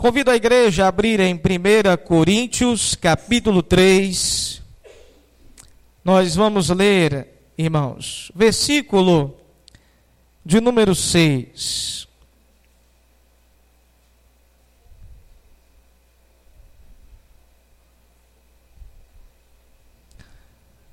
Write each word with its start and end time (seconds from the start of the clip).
Convido 0.00 0.30
a 0.30 0.34
igreja 0.34 0.86
a 0.86 0.88
abrir 0.88 1.20
em 1.20 1.34
1 1.34 1.38
Coríntios, 2.06 2.94
capítulo 2.94 3.62
3. 3.62 4.62
Nós 6.02 6.34
vamos 6.34 6.70
ler, 6.70 7.28
irmãos, 7.58 8.32
versículo 8.34 9.36
de 10.42 10.58
número 10.58 10.94
6. 10.94 12.08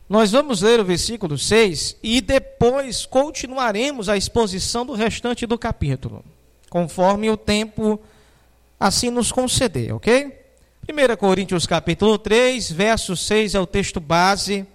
Nós 0.10 0.32
vamos 0.34 0.62
ler 0.62 0.82
o 0.82 0.86
versículo 0.86 1.38
6 1.38 1.96
e 2.04 2.20
depois 2.20 3.06
continuaremos 3.06 4.10
a 4.10 4.18
exposição 4.18 4.86
do 4.86 4.92
restante 4.92 5.48
do 5.48 5.58
capítulo, 5.58 6.26
conforme 6.70 7.30
o 7.30 7.38
tempo 7.38 8.02
assim 8.80 9.10
nos 9.10 9.32
conceder, 9.32 9.94
ok? 9.94 10.38
1 10.90 11.18
Coríntios 11.18 11.66
capítulo 11.66 12.18
3, 12.18 12.72
verso 12.72 13.16
6 13.16 13.56
é 13.56 13.60
o 13.60 13.68
texto 13.68 14.00
base 14.00 14.66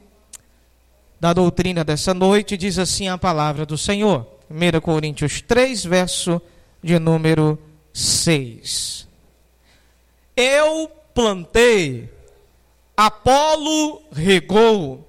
da 1.18 1.32
doutrina 1.32 1.84
dessa 1.84 2.12
noite, 2.12 2.56
diz 2.56 2.78
assim 2.78 3.08
a 3.08 3.16
palavra 3.16 3.64
do 3.64 3.78
Senhor. 3.78 4.26
1 4.50 4.80
Coríntios 4.80 5.40
3, 5.40 5.84
verso 5.84 6.42
de 6.82 6.98
número 6.98 7.58
6. 7.92 9.06
Eu 10.36 10.90
plantei, 11.14 12.10
Apolo 12.96 14.02
regou, 14.12 15.06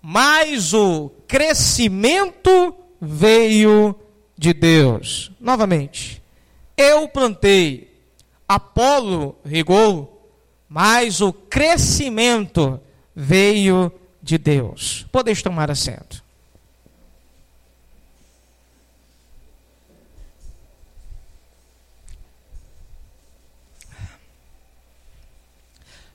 mas 0.00 0.72
o 0.72 1.10
crescimento 1.26 2.74
veio 3.00 3.94
de 4.38 4.52
Deus. 4.52 5.30
Novamente, 5.40 6.22
eu 6.76 7.08
plantei, 7.08 7.91
Apolo 8.54 9.36
regou, 9.44 10.30
mas 10.68 11.20
o 11.22 11.32
crescimento 11.32 12.78
veio 13.14 13.90
de 14.22 14.36
Deus. 14.36 15.06
Podeis 15.10 15.42
tomar 15.42 15.70
assento. 15.70 16.22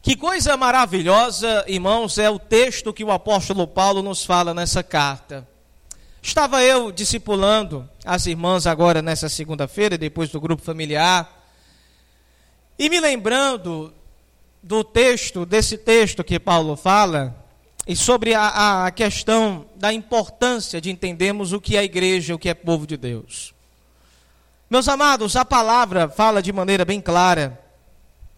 Que 0.01 0.15
coisa 0.15 0.55
maravilhosa, 0.55 1.65
irmãos, 1.67 2.17
é 2.17 2.29
o 2.29 2.39
texto 2.39 2.93
que 2.93 3.03
o 3.03 3.11
apóstolo 3.11 3.67
Paulo 3.67 4.01
nos 4.01 4.23
fala 4.23 4.53
nessa 4.53 4.81
carta. 4.83 5.45
Estava 6.21 6.63
eu 6.63 6.91
discipulando 6.91 7.89
as 8.05 8.25
irmãs 8.25 8.67
agora 8.67 9.01
nessa 9.01 9.27
segunda-feira, 9.27 9.97
depois 9.97 10.29
do 10.29 10.39
grupo 10.39 10.61
familiar, 10.63 11.36
e 12.77 12.89
me 12.89 12.99
lembrando 12.99 13.93
do 14.61 14.83
texto, 14.83 15.45
desse 15.45 15.77
texto 15.77 16.23
que 16.23 16.39
Paulo 16.39 16.75
fala, 16.75 17.35
e 17.87 17.95
sobre 17.95 18.33
a, 18.33 18.85
a 18.85 18.91
questão 18.91 19.65
da 19.75 19.93
importância 19.93 20.81
de 20.81 20.91
entendermos 20.91 21.53
o 21.53 21.61
que 21.61 21.77
é 21.77 21.83
igreja, 21.83 22.35
o 22.35 22.39
que 22.39 22.49
é 22.49 22.53
povo 22.53 22.85
de 22.85 22.97
Deus. 22.97 23.53
Meus 24.69 24.89
amados, 24.89 25.37
a 25.37 25.45
palavra 25.45 26.09
fala 26.09 26.41
de 26.41 26.51
maneira 26.51 26.83
bem 26.83 26.99
clara 26.99 27.57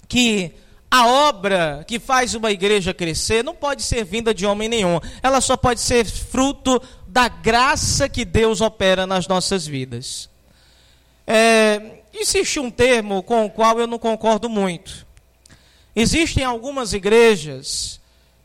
que 0.08 0.54
a 0.92 1.08
obra 1.08 1.84
que 1.88 2.00
faz 2.00 2.36
uma 2.36 2.52
igreja 2.52 2.94
crescer 2.94 3.44
não 3.44 3.56
pode 3.56 3.84
ser 3.84 4.04
vinda 4.04 4.34
de 4.34 4.46
homem 4.46 4.70
nenhum, 4.70 5.00
ela 5.22 5.42
só 5.42 5.58
pode 5.58 5.80
ser 5.80 6.06
fruto 6.06 6.82
da 7.08 7.28
graça 7.28 8.08
que 8.08 8.24
Deus 8.24 8.62
opera 8.62 9.08
nas 9.08 9.28
nossas 9.28 9.66
vidas. 9.66 10.30
É, 11.26 11.99
existe 12.14 12.60
um 12.60 12.72
termo 12.72 13.22
com 13.24 13.46
o 13.46 13.50
qual 13.50 13.80
eu 13.80 13.88
não 13.88 14.00
concordo 14.00 14.50
muito. 14.50 15.06
Existem 15.96 16.44
algumas 16.44 16.94
igrejas 16.94 18.00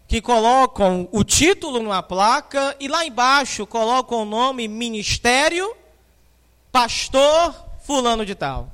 que 0.06 0.20
colocam 0.20 1.08
o 1.12 1.24
título 1.24 1.82
numa 1.82 2.02
placa 2.02 2.76
e 2.78 2.88
lá 2.88 3.04
embaixo 3.04 3.66
colocam 3.66 4.22
o 4.22 4.24
nome 4.24 4.69
ministério, 4.69 5.74
pastor, 6.70 7.54
fulano 7.82 8.24
de 8.24 8.34
tal. 8.34 8.70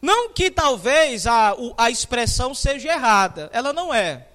Não 0.00 0.30
que 0.30 0.50
talvez 0.50 1.26
a, 1.26 1.54
a 1.76 1.90
expressão 1.90 2.54
seja 2.54 2.92
errada, 2.92 3.50
ela 3.52 3.72
não 3.72 3.92
é. 3.92 4.26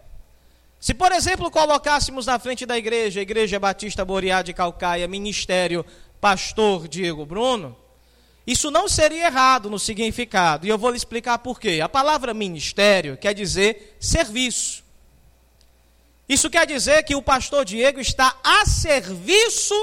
Se, 0.80 0.94
por 0.94 1.14
exemplo, 1.14 1.50
colocássemos 1.50 2.26
na 2.26 2.38
frente 2.38 2.66
da 2.66 2.78
igreja, 2.78 3.22
Igreja 3.22 3.58
Batista 3.58 4.04
Boreá 4.04 4.42
de 4.42 4.54
Calcaia, 4.54 5.08
Ministério 5.08 5.86
Pastor 6.20 6.90
Diego 6.90 7.26
Bruno, 7.26 7.78
isso 8.46 8.70
não 8.70 8.90
seria 8.90 9.28
errado 9.28 9.70
no 9.70 9.80
significado, 9.80 10.66
e 10.66 10.70
eu 10.70 10.78
vou 10.78 10.92
lhe 10.92 10.98
explicar 10.98 11.38
por 11.40 11.60
quê. 11.60 11.80
A 11.82 11.88
palavra 11.88 12.34
ministério 12.34 13.18
quer 13.18 13.34
dizer 13.34 13.96
serviço. 14.00 14.84
Isso 16.28 16.50
quer 16.50 16.66
dizer 16.66 17.04
que 17.04 17.16
o 17.16 17.22
pastor 17.22 17.64
Diego 17.64 18.00
está 18.00 18.38
a 18.44 18.66
serviço 18.66 19.76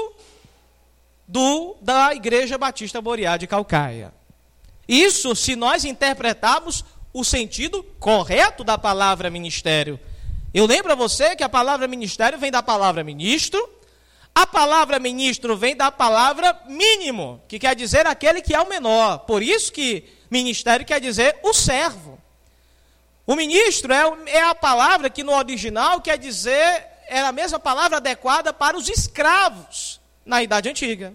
do 1.27 1.75
da 1.81 2.13
Igreja 2.13 2.57
Batista 2.57 3.01
Boreá 3.01 3.37
de 3.37 3.47
Calcaia. 3.47 4.13
Isso 4.87 5.35
se 5.35 5.55
nós 5.55 5.85
interpretarmos 5.85 6.83
o 7.13 7.23
sentido 7.23 7.83
correto 7.99 8.63
da 8.63 8.77
palavra 8.77 9.29
ministério. 9.29 9.99
Eu 10.53 10.65
lembro 10.65 10.91
a 10.91 10.95
você 10.95 11.35
que 11.35 11.43
a 11.43 11.49
palavra 11.49 11.87
ministério 11.87 12.37
vem 12.37 12.51
da 12.51 12.61
palavra 12.61 13.03
ministro, 13.03 13.69
a 14.33 14.47
palavra 14.47 14.97
ministro 14.97 15.57
vem 15.57 15.75
da 15.75 15.91
palavra 15.91 16.57
mínimo, 16.65 17.41
que 17.47 17.59
quer 17.59 17.75
dizer 17.75 18.07
aquele 18.07 18.41
que 18.41 18.55
é 18.55 18.61
o 18.61 18.69
menor. 18.69 19.19
Por 19.19 19.43
isso 19.43 19.71
que 19.71 20.05
ministério 20.29 20.85
quer 20.85 21.01
dizer 21.01 21.37
o 21.43 21.53
servo. 21.53 22.17
O 23.27 23.35
ministro 23.35 23.93
é, 23.93 24.03
é 24.27 24.41
a 24.41 24.55
palavra 24.55 25.09
que 25.09 25.23
no 25.23 25.35
original 25.35 26.01
quer 26.01 26.17
dizer, 26.17 26.85
é 27.07 27.19
a 27.19 27.31
mesma 27.31 27.59
palavra 27.59 27.97
adequada 27.97 28.53
para 28.53 28.77
os 28.77 28.87
escravos 28.87 29.99
na 30.25 30.41
Idade 30.41 30.69
Antiga, 30.69 31.13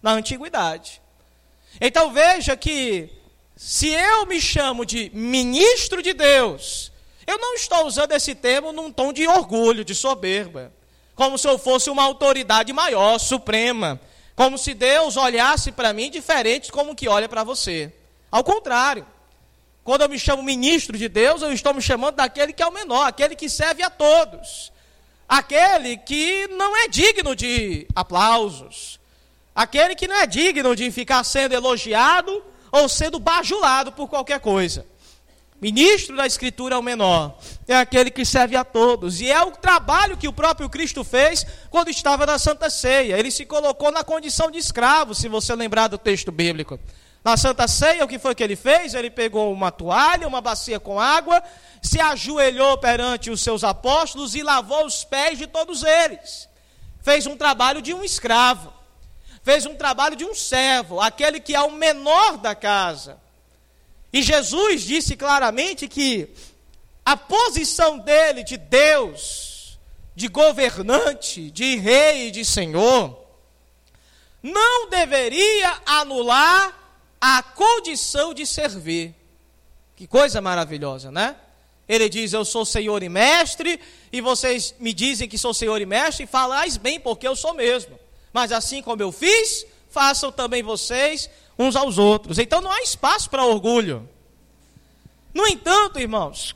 na 0.00 0.12
Antiguidade. 0.12 1.02
Então 1.80 2.12
veja 2.12 2.56
que, 2.56 3.10
se 3.56 3.88
eu 3.88 4.24
me 4.24 4.40
chamo 4.40 4.86
de 4.86 5.10
ministro 5.12 6.00
de 6.00 6.12
Deus, 6.12 6.92
eu 7.26 7.38
não 7.38 7.54
estou 7.54 7.84
usando 7.86 8.12
esse 8.12 8.36
termo 8.36 8.72
num 8.72 8.90
tom 8.90 9.12
de 9.12 9.26
orgulho, 9.26 9.84
de 9.84 9.94
soberba 9.94 10.72
como 11.16 11.38
se 11.38 11.48
eu 11.48 11.58
fosse 11.58 11.88
uma 11.88 12.04
autoridade 12.04 12.72
maior, 12.74 13.18
suprema, 13.18 13.98
como 14.36 14.58
se 14.58 14.74
Deus 14.74 15.16
olhasse 15.16 15.72
para 15.72 15.94
mim 15.94 16.10
diferente 16.10 16.70
como 16.70 16.94
que 16.94 17.08
olha 17.08 17.26
para 17.26 17.42
você. 17.42 17.90
Ao 18.30 18.44
contrário, 18.44 19.04
quando 19.82 20.02
eu 20.02 20.08
me 20.10 20.18
chamo 20.18 20.42
ministro 20.42 20.98
de 20.98 21.08
Deus, 21.08 21.40
eu 21.40 21.52
estou 21.52 21.72
me 21.72 21.80
chamando 21.80 22.16
daquele 22.16 22.52
que 22.52 22.62
é 22.62 22.66
o 22.66 22.72
menor, 22.72 23.06
aquele 23.06 23.34
que 23.34 23.48
serve 23.48 23.82
a 23.82 23.88
todos, 23.88 24.70
aquele 25.26 25.96
que 25.96 26.46
não 26.48 26.76
é 26.76 26.86
digno 26.86 27.34
de 27.34 27.88
aplausos, 27.94 29.00
aquele 29.54 29.94
que 29.94 30.06
não 30.06 30.16
é 30.16 30.26
digno 30.26 30.76
de 30.76 30.90
ficar 30.90 31.24
sendo 31.24 31.54
elogiado 31.54 32.44
ou 32.70 32.90
sendo 32.90 33.18
bajulado 33.18 33.90
por 33.90 34.06
qualquer 34.06 34.38
coisa. 34.38 34.84
Ministro 35.60 36.14
da 36.14 36.26
Escritura 36.26 36.74
é 36.74 36.78
o 36.78 36.82
menor, 36.82 37.38
é 37.66 37.74
aquele 37.74 38.10
que 38.10 38.26
serve 38.26 38.54
a 38.56 38.64
todos, 38.64 39.22
e 39.22 39.30
é 39.30 39.42
o 39.42 39.52
trabalho 39.52 40.16
que 40.16 40.28
o 40.28 40.32
próprio 40.32 40.68
Cristo 40.68 41.02
fez 41.02 41.46
quando 41.70 41.88
estava 41.88 42.26
na 42.26 42.38
Santa 42.38 42.68
Ceia. 42.68 43.18
Ele 43.18 43.30
se 43.30 43.46
colocou 43.46 43.90
na 43.90 44.04
condição 44.04 44.50
de 44.50 44.58
escravo, 44.58 45.14
se 45.14 45.28
você 45.28 45.54
lembrar 45.54 45.88
do 45.88 45.96
texto 45.96 46.30
bíblico. 46.30 46.78
Na 47.24 47.38
Santa 47.38 47.66
Ceia, 47.66 48.04
o 48.04 48.08
que 48.08 48.18
foi 48.18 48.34
que 48.34 48.42
ele 48.44 48.54
fez? 48.54 48.92
Ele 48.92 49.10
pegou 49.10 49.50
uma 49.50 49.72
toalha, 49.72 50.28
uma 50.28 50.42
bacia 50.42 50.78
com 50.78 51.00
água, 51.00 51.42
se 51.82 51.98
ajoelhou 51.98 52.76
perante 52.76 53.30
os 53.30 53.40
seus 53.40 53.64
apóstolos 53.64 54.34
e 54.34 54.42
lavou 54.42 54.84
os 54.84 55.04
pés 55.04 55.38
de 55.38 55.46
todos 55.46 55.82
eles. 55.82 56.48
Fez 57.02 57.26
um 57.26 57.36
trabalho 57.36 57.80
de 57.80 57.94
um 57.94 58.04
escravo, 58.04 58.72
fez 59.42 59.64
um 59.64 59.74
trabalho 59.74 60.16
de 60.16 60.24
um 60.24 60.34
servo, 60.34 61.00
aquele 61.00 61.40
que 61.40 61.54
é 61.54 61.60
o 61.62 61.72
menor 61.72 62.36
da 62.36 62.54
casa. 62.54 63.24
E 64.16 64.22
Jesus 64.22 64.80
disse 64.80 65.14
claramente 65.14 65.86
que 65.86 66.30
a 67.04 67.18
posição 67.18 67.98
dele 67.98 68.42
de 68.42 68.56
Deus, 68.56 69.78
de 70.14 70.26
governante, 70.26 71.50
de 71.50 71.76
rei 71.76 72.28
e 72.28 72.30
de 72.30 72.42
senhor, 72.42 73.14
não 74.42 74.88
deveria 74.88 75.82
anular 75.84 76.74
a 77.20 77.42
condição 77.42 78.32
de 78.32 78.46
servir. 78.46 79.14
Que 79.94 80.06
coisa 80.06 80.40
maravilhosa, 80.40 81.10
né? 81.10 81.36
Ele 81.86 82.08
diz: 82.08 82.32
Eu 82.32 82.46
sou 82.46 82.64
senhor 82.64 83.02
e 83.02 83.10
mestre, 83.10 83.78
e 84.10 84.22
vocês 84.22 84.74
me 84.80 84.94
dizem 84.94 85.28
que 85.28 85.36
sou 85.36 85.52
senhor 85.52 85.78
e 85.78 85.84
mestre, 85.84 86.24
e 86.24 86.26
falais 86.26 86.78
bem, 86.78 86.98
porque 86.98 87.28
eu 87.28 87.36
sou 87.36 87.52
mesmo. 87.52 88.00
Mas 88.32 88.50
assim 88.50 88.80
como 88.80 89.02
eu 89.02 89.12
fiz, 89.12 89.66
façam 89.90 90.32
também 90.32 90.62
vocês 90.62 91.28
uns 91.58 91.76
aos 91.76 91.98
outros. 91.98 92.38
Então 92.38 92.60
não 92.60 92.70
há 92.70 92.82
espaço 92.82 93.30
para 93.30 93.44
orgulho. 93.44 94.08
No 95.34 95.46
entanto, 95.46 95.98
irmãos, 95.98 96.54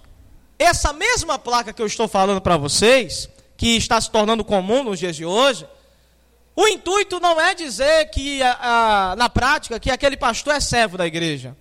essa 0.58 0.92
mesma 0.92 1.38
placa 1.38 1.72
que 1.72 1.82
eu 1.82 1.86
estou 1.86 2.08
falando 2.08 2.40
para 2.40 2.56
vocês, 2.56 3.28
que 3.56 3.76
está 3.76 4.00
se 4.00 4.10
tornando 4.10 4.44
comum 4.44 4.84
nos 4.84 4.98
dias 4.98 5.16
de 5.16 5.24
hoje, 5.24 5.66
o 6.56 6.66
intuito 6.68 7.20
não 7.20 7.40
é 7.40 7.54
dizer 7.54 8.10
que, 8.10 8.42
a, 8.42 9.12
a, 9.12 9.16
na 9.16 9.28
prática, 9.28 9.78
que 9.80 9.90
aquele 9.90 10.16
pastor 10.16 10.54
é 10.54 10.60
servo 10.60 10.98
da 10.98 11.06
igreja. 11.06 11.56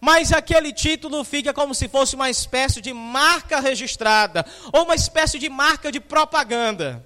mas 0.00 0.32
aquele 0.32 0.72
título 0.72 1.24
fica 1.24 1.52
como 1.52 1.74
se 1.74 1.88
fosse 1.88 2.14
uma 2.14 2.30
espécie 2.30 2.80
de 2.80 2.92
marca 2.92 3.60
registrada, 3.60 4.44
ou 4.72 4.84
uma 4.84 4.94
espécie 4.94 5.38
de 5.38 5.48
marca 5.48 5.90
de 5.90 5.98
propaganda. 5.98 7.04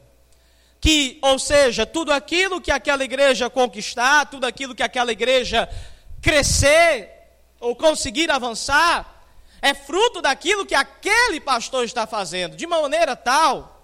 Que, 0.81 1.19
ou 1.23 1.38
seja, 1.38 1.85
tudo 1.85 2.12
aquilo 2.12 2.61
que 2.61 2.71
aquela 2.71 3.05
igreja 3.05 3.50
conquistar, 3.50 4.27
tudo 4.27 4.47
aquilo 4.47 4.75
que 4.75 4.82
aquela 4.82 5.12
igreja 5.12 5.69
crescer 6.23 7.11
ou 7.61 7.77
conseguir 7.77 8.31
avançar, 8.31 9.25
é 9.61 9.75
fruto 9.75 10.23
daquilo 10.23 10.65
que 10.65 10.75
aquele 10.75 11.38
pastor 11.41 11.85
está 11.85 12.06
fazendo, 12.06 12.56
de 12.56 12.67
maneira 12.67 13.15
tal 13.15 13.77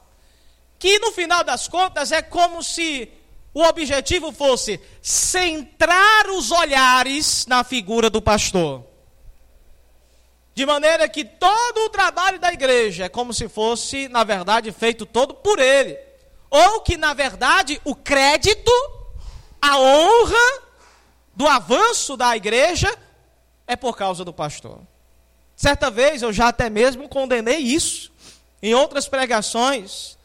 que 0.79 0.99
no 0.99 1.13
final 1.13 1.43
das 1.43 1.69
contas 1.69 2.13
é 2.13 2.23
como 2.23 2.63
se 2.63 3.11
o 3.55 3.63
objetivo 3.63 4.33
fosse 4.33 4.79
centrar 5.01 6.29
os 6.29 6.51
olhares 6.51 7.47
na 7.47 7.65
figura 7.65 8.11
do 8.11 8.21
pastor. 8.21 8.85
De 10.55 10.65
maneira 10.65 11.09
que 11.09 11.25
todo 11.25 11.87
o 11.87 11.91
trabalho 11.91 12.39
da 12.39 12.53
igreja 12.53 13.05
é 13.05 13.09
como 13.09 13.33
se 13.33 13.49
fosse, 13.49 14.09
na 14.09 14.25
verdade, 14.25 14.73
feito 14.73 15.05
todo 15.05 15.35
por 15.35 15.59
ele. 15.59 15.99
Ou 16.57 16.81
que, 16.81 16.97
na 16.97 17.13
verdade, 17.13 17.79
o 17.85 17.95
crédito, 17.95 18.73
a 19.61 19.79
honra 19.79 20.63
do 21.35 21.47
avanço 21.47 22.17
da 22.17 22.35
igreja 22.35 22.97
é 23.67 23.77
por 23.77 23.95
causa 23.95 24.25
do 24.25 24.33
pastor. 24.33 24.81
Certa 25.55 25.91
vez 25.91 26.23
eu 26.23 26.33
já 26.33 26.49
até 26.49 26.71
mesmo 26.71 27.11
condenei 27.11 27.59
isso 27.59 28.11
em 28.63 28.75
outras 28.75 29.07
pregações. 29.07 30.17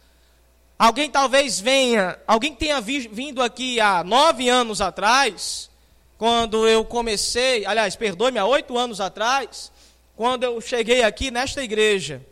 Alguém 0.80 1.10
talvez 1.10 1.60
venha, 1.60 2.18
alguém 2.26 2.56
tenha 2.56 2.80
vindo 2.80 3.42
aqui 3.42 3.82
há 3.82 4.02
nove 4.02 4.48
anos 4.48 4.80
atrás, 4.80 5.70
quando 6.18 6.66
eu 6.66 6.86
comecei, 6.86 7.66
aliás, 7.66 7.98
perdoe-me, 7.98 8.40
há 8.40 8.46
oito 8.46 8.78
anos 8.78 9.02
atrás, 9.02 9.70
quando 10.16 10.44
eu 10.44 10.62
cheguei 10.62 11.04
aqui 11.04 11.30
nesta 11.30 11.62
igreja, 11.62 12.26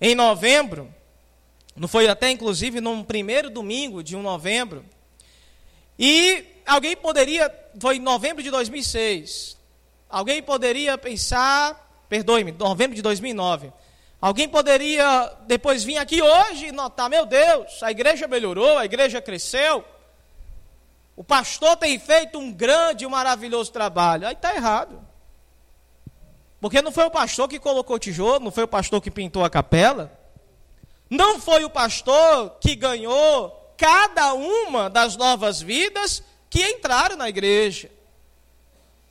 em 0.00 0.14
novembro, 0.14 0.92
não 1.76 1.88
foi 1.88 2.08
até 2.08 2.30
inclusive 2.30 2.80
num 2.80 3.02
primeiro 3.02 3.50
domingo 3.50 4.02
de 4.02 4.16
um 4.16 4.22
novembro, 4.22 4.84
e 5.98 6.44
alguém 6.66 6.96
poderia, 6.96 7.52
foi 7.78 7.96
em 7.96 8.00
novembro 8.00 8.42
de 8.42 8.50
2006, 8.50 9.56
alguém 10.08 10.42
poderia 10.42 10.96
pensar, 10.96 12.04
perdoe-me, 12.08 12.52
novembro 12.52 12.96
de 12.96 13.02
2009, 13.02 13.72
alguém 14.20 14.48
poderia 14.48 15.32
depois 15.46 15.84
vir 15.84 15.98
aqui 15.98 16.22
hoje 16.22 16.66
e 16.66 16.72
notar, 16.72 17.08
meu 17.08 17.26
Deus, 17.26 17.82
a 17.82 17.90
igreja 17.90 18.26
melhorou, 18.26 18.78
a 18.78 18.84
igreja 18.84 19.20
cresceu, 19.20 19.84
o 21.16 21.22
pastor 21.22 21.76
tem 21.76 21.98
feito 21.98 22.38
um 22.38 22.50
grande 22.50 23.04
e 23.04 23.08
maravilhoso 23.08 23.70
trabalho, 23.70 24.26
aí 24.26 24.32
está 24.32 24.54
errado. 24.54 24.98
Porque 26.60 26.80
não 26.80 26.90
foi 26.92 27.04
o 27.04 27.10
pastor 27.10 27.46
que 27.46 27.58
colocou 27.58 27.98
tijolo, 27.98 28.44
não 28.44 28.50
foi 28.50 28.64
o 28.64 28.68
pastor 28.68 29.00
que 29.00 29.10
pintou 29.10 29.44
a 29.44 29.50
capela, 29.50 30.19
não 31.10 31.40
foi 31.40 31.64
o 31.64 31.70
pastor 31.70 32.56
que 32.60 32.76
ganhou 32.76 33.74
cada 33.76 34.32
uma 34.32 34.88
das 34.88 35.16
novas 35.16 35.60
vidas 35.60 36.22
que 36.48 36.64
entraram 36.64 37.16
na 37.16 37.28
igreja. 37.28 37.90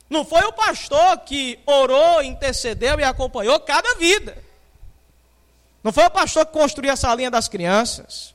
Não 0.08 0.24
foi 0.24 0.42
o 0.44 0.52
pastor 0.52 1.18
que 1.18 1.60
orou, 1.66 2.22
intercedeu 2.22 2.98
e 2.98 3.04
acompanhou 3.04 3.60
cada 3.60 3.94
vida. 3.96 4.42
Não 5.84 5.92
foi 5.92 6.04
o 6.06 6.10
pastor 6.10 6.46
que 6.46 6.52
construiu 6.52 6.92
a 6.92 6.96
salinha 6.96 7.30
das 7.30 7.48
crianças. 7.48 8.34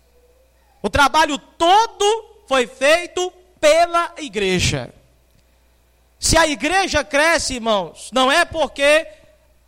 O 0.82 0.90
trabalho 0.90 1.38
todo 1.38 2.44
foi 2.48 2.68
feito 2.68 3.34
pela 3.60 4.14
igreja. 4.18 4.94
Se 6.20 6.38
a 6.38 6.48
igreja 6.48 7.04
cresce, 7.04 7.56
irmãos, 7.56 8.10
não 8.14 8.32
é 8.32 8.46
porque 8.46 9.08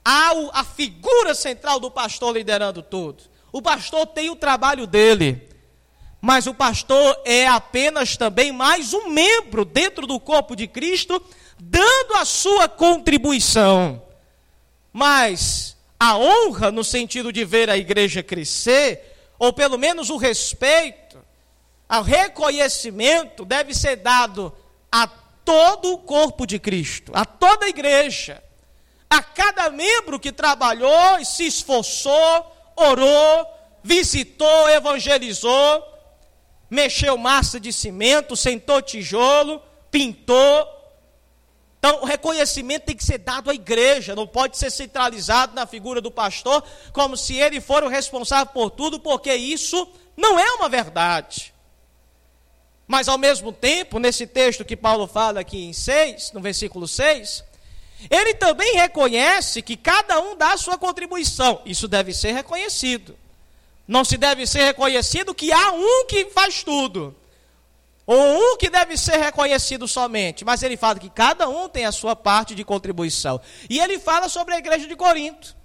há 0.05 0.31
a 0.53 0.63
figura 0.63 1.33
central 1.33 1.79
do 1.79 1.89
pastor 1.89 2.33
liderando 2.33 2.81
tudo. 2.81 3.23
O 3.51 3.61
pastor 3.61 4.07
tem 4.07 4.29
o 4.29 4.35
trabalho 4.35 4.85
dele, 4.85 5.47
mas 6.21 6.47
o 6.47 6.53
pastor 6.53 7.19
é 7.25 7.47
apenas 7.47 8.17
também 8.17 8.51
mais 8.51 8.94
um 8.94 9.09
membro 9.09 9.63
dentro 9.63 10.05
do 10.05 10.19
corpo 10.19 10.55
de 10.55 10.67
Cristo, 10.67 11.21
dando 11.59 12.15
a 12.15 12.25
sua 12.25 12.67
contribuição. 12.67 14.01
Mas 14.91 15.77
a 15.99 16.17
honra, 16.17 16.71
no 16.71 16.83
sentido 16.83 17.31
de 17.31 17.45
ver 17.45 17.69
a 17.69 17.77
igreja 17.77 18.21
crescer, 18.21 19.15
ou 19.39 19.53
pelo 19.53 19.77
menos 19.77 20.09
o 20.09 20.17
respeito, 20.17 21.17
o 21.89 22.01
reconhecimento, 22.01 23.45
deve 23.45 23.73
ser 23.73 23.97
dado 23.97 24.53
a 24.91 25.07
todo 25.07 25.94
o 25.94 25.97
corpo 25.99 26.45
de 26.45 26.59
Cristo, 26.59 27.11
a 27.15 27.23
toda 27.23 27.65
a 27.65 27.69
igreja, 27.69 28.44
a 29.09 29.23
cada 29.23 29.69
membro 29.69 30.19
que 30.19 30.31
trabalhou 30.31 31.19
e 31.19 31.25
se 31.25 31.45
esforçou, 31.47 32.56
orou, 32.77 33.45
visitou, 33.83 34.69
evangelizou, 34.69 35.83
mexeu 36.69 37.18
massa 37.18 37.59
de 37.59 37.74
cimento, 37.74 38.35
sentou 38.35 38.81
tijolo, 38.81 39.62
pintou. 39.89 40.68
Então, 41.79 42.01
o 42.01 42.06
reconhecimento 42.06 42.85
tem 42.85 42.95
que 42.95 43.03
ser 43.03 43.18
dado 43.18 43.50
à 43.50 43.53
igreja, 43.53 44.15
não 44.15 44.27
pode 44.27 44.57
ser 44.57 44.71
centralizado 44.71 45.56
na 45.56 45.65
figura 45.65 46.00
do 46.00 46.12
pastor, 46.12 46.63
como 46.94 47.18
se 47.18 47.35
ele 47.35 47.59
for 47.59 47.83
o 47.83 47.88
responsável 47.88 48.53
por 48.53 48.69
tudo, 48.71 49.00
porque 49.00 49.33
isso 49.33 49.88
não 50.15 50.39
é 50.39 50.51
uma 50.53 50.69
verdade. 50.69 51.53
Mas 52.88 53.09
ao 53.09 53.18
mesmo 53.18 53.51
tempo, 53.51 54.00
nesse 54.00 54.25
texto 54.25 54.63
que 54.63 54.75
Paulo 54.75 55.07
fala 55.07 55.41
aqui 55.41 55.65
em 55.65 55.73
6, 55.73 56.31
no 56.31 56.39
versículo 56.39 56.88
6, 56.88 57.44
ele 58.09 58.33
também 58.35 58.75
reconhece 58.75 59.61
que 59.61 59.75
cada 59.75 60.19
um 60.19 60.35
dá 60.35 60.53
a 60.53 60.57
sua 60.57 60.77
contribuição. 60.77 61.61
Isso 61.65 61.88
deve 61.88 62.13
ser 62.13 62.31
reconhecido. 62.31 63.17
Não 63.88 64.05
se 64.05 64.17
deve 64.17 64.45
ser 64.45 64.63
reconhecido 64.63 65.33
que 65.33 65.51
há 65.51 65.71
um 65.71 66.05
que 66.05 66.25
faz 66.25 66.61
tudo. 66.61 67.15
Ou 68.05 68.53
um 68.53 68.57
que 68.57 68.69
deve 68.69 68.97
ser 68.97 69.17
reconhecido 69.17 69.88
somente. 69.88 70.45
Mas 70.45 70.61
ele 70.61 70.77
fala 70.77 70.99
que 70.99 71.09
cada 71.09 71.49
um 71.49 71.67
tem 71.67 71.85
a 71.85 71.91
sua 71.91 72.15
parte 72.15 72.53
de 72.53 72.63
contribuição. 72.63 73.41
E 73.69 73.79
ele 73.79 73.97
fala 73.97 74.29
sobre 74.29 74.53
a 74.53 74.57
igreja 74.59 74.88
de 74.88 74.95
Corinto. 74.95 75.55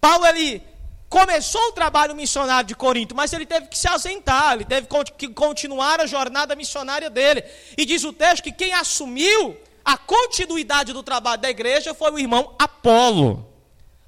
Paulo 0.00 0.26
ele 0.26 0.62
começou 1.08 1.60
o 1.68 1.72
trabalho 1.72 2.16
missionário 2.16 2.66
de 2.66 2.74
Corinto, 2.74 3.14
mas 3.14 3.34
ele 3.34 3.44
teve 3.44 3.66
que 3.66 3.78
se 3.78 3.86
ausentar, 3.86 4.54
ele 4.54 4.64
teve 4.64 4.88
que 5.18 5.28
continuar 5.28 6.00
a 6.00 6.06
jornada 6.06 6.56
missionária 6.56 7.10
dele. 7.10 7.44
E 7.76 7.84
diz 7.84 8.02
o 8.02 8.14
texto 8.14 8.42
que 8.42 8.50
quem 8.50 8.72
assumiu 8.72 9.56
a 9.84 9.96
continuidade 9.96 10.92
do 10.92 11.02
trabalho 11.02 11.40
da 11.40 11.50
igreja 11.50 11.94
foi 11.94 12.10
o 12.10 12.18
irmão 12.18 12.54
Apolo. 12.58 13.46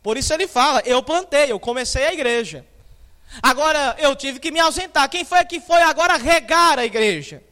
Por 0.02 0.16
isso 0.16 0.32
ele 0.32 0.46
fala: 0.46 0.82
Eu 0.84 1.02
plantei, 1.02 1.50
eu 1.50 1.58
comecei 1.58 2.06
a 2.06 2.12
igreja. 2.12 2.64
Agora 3.42 3.96
eu 3.98 4.14
tive 4.14 4.38
que 4.38 4.50
me 4.50 4.60
ausentar. 4.60 5.08
Quem 5.08 5.24
foi 5.24 5.44
que 5.44 5.60
foi 5.60 5.82
agora 5.82 6.16
regar 6.16 6.78
a 6.78 6.84
igreja? 6.84 7.42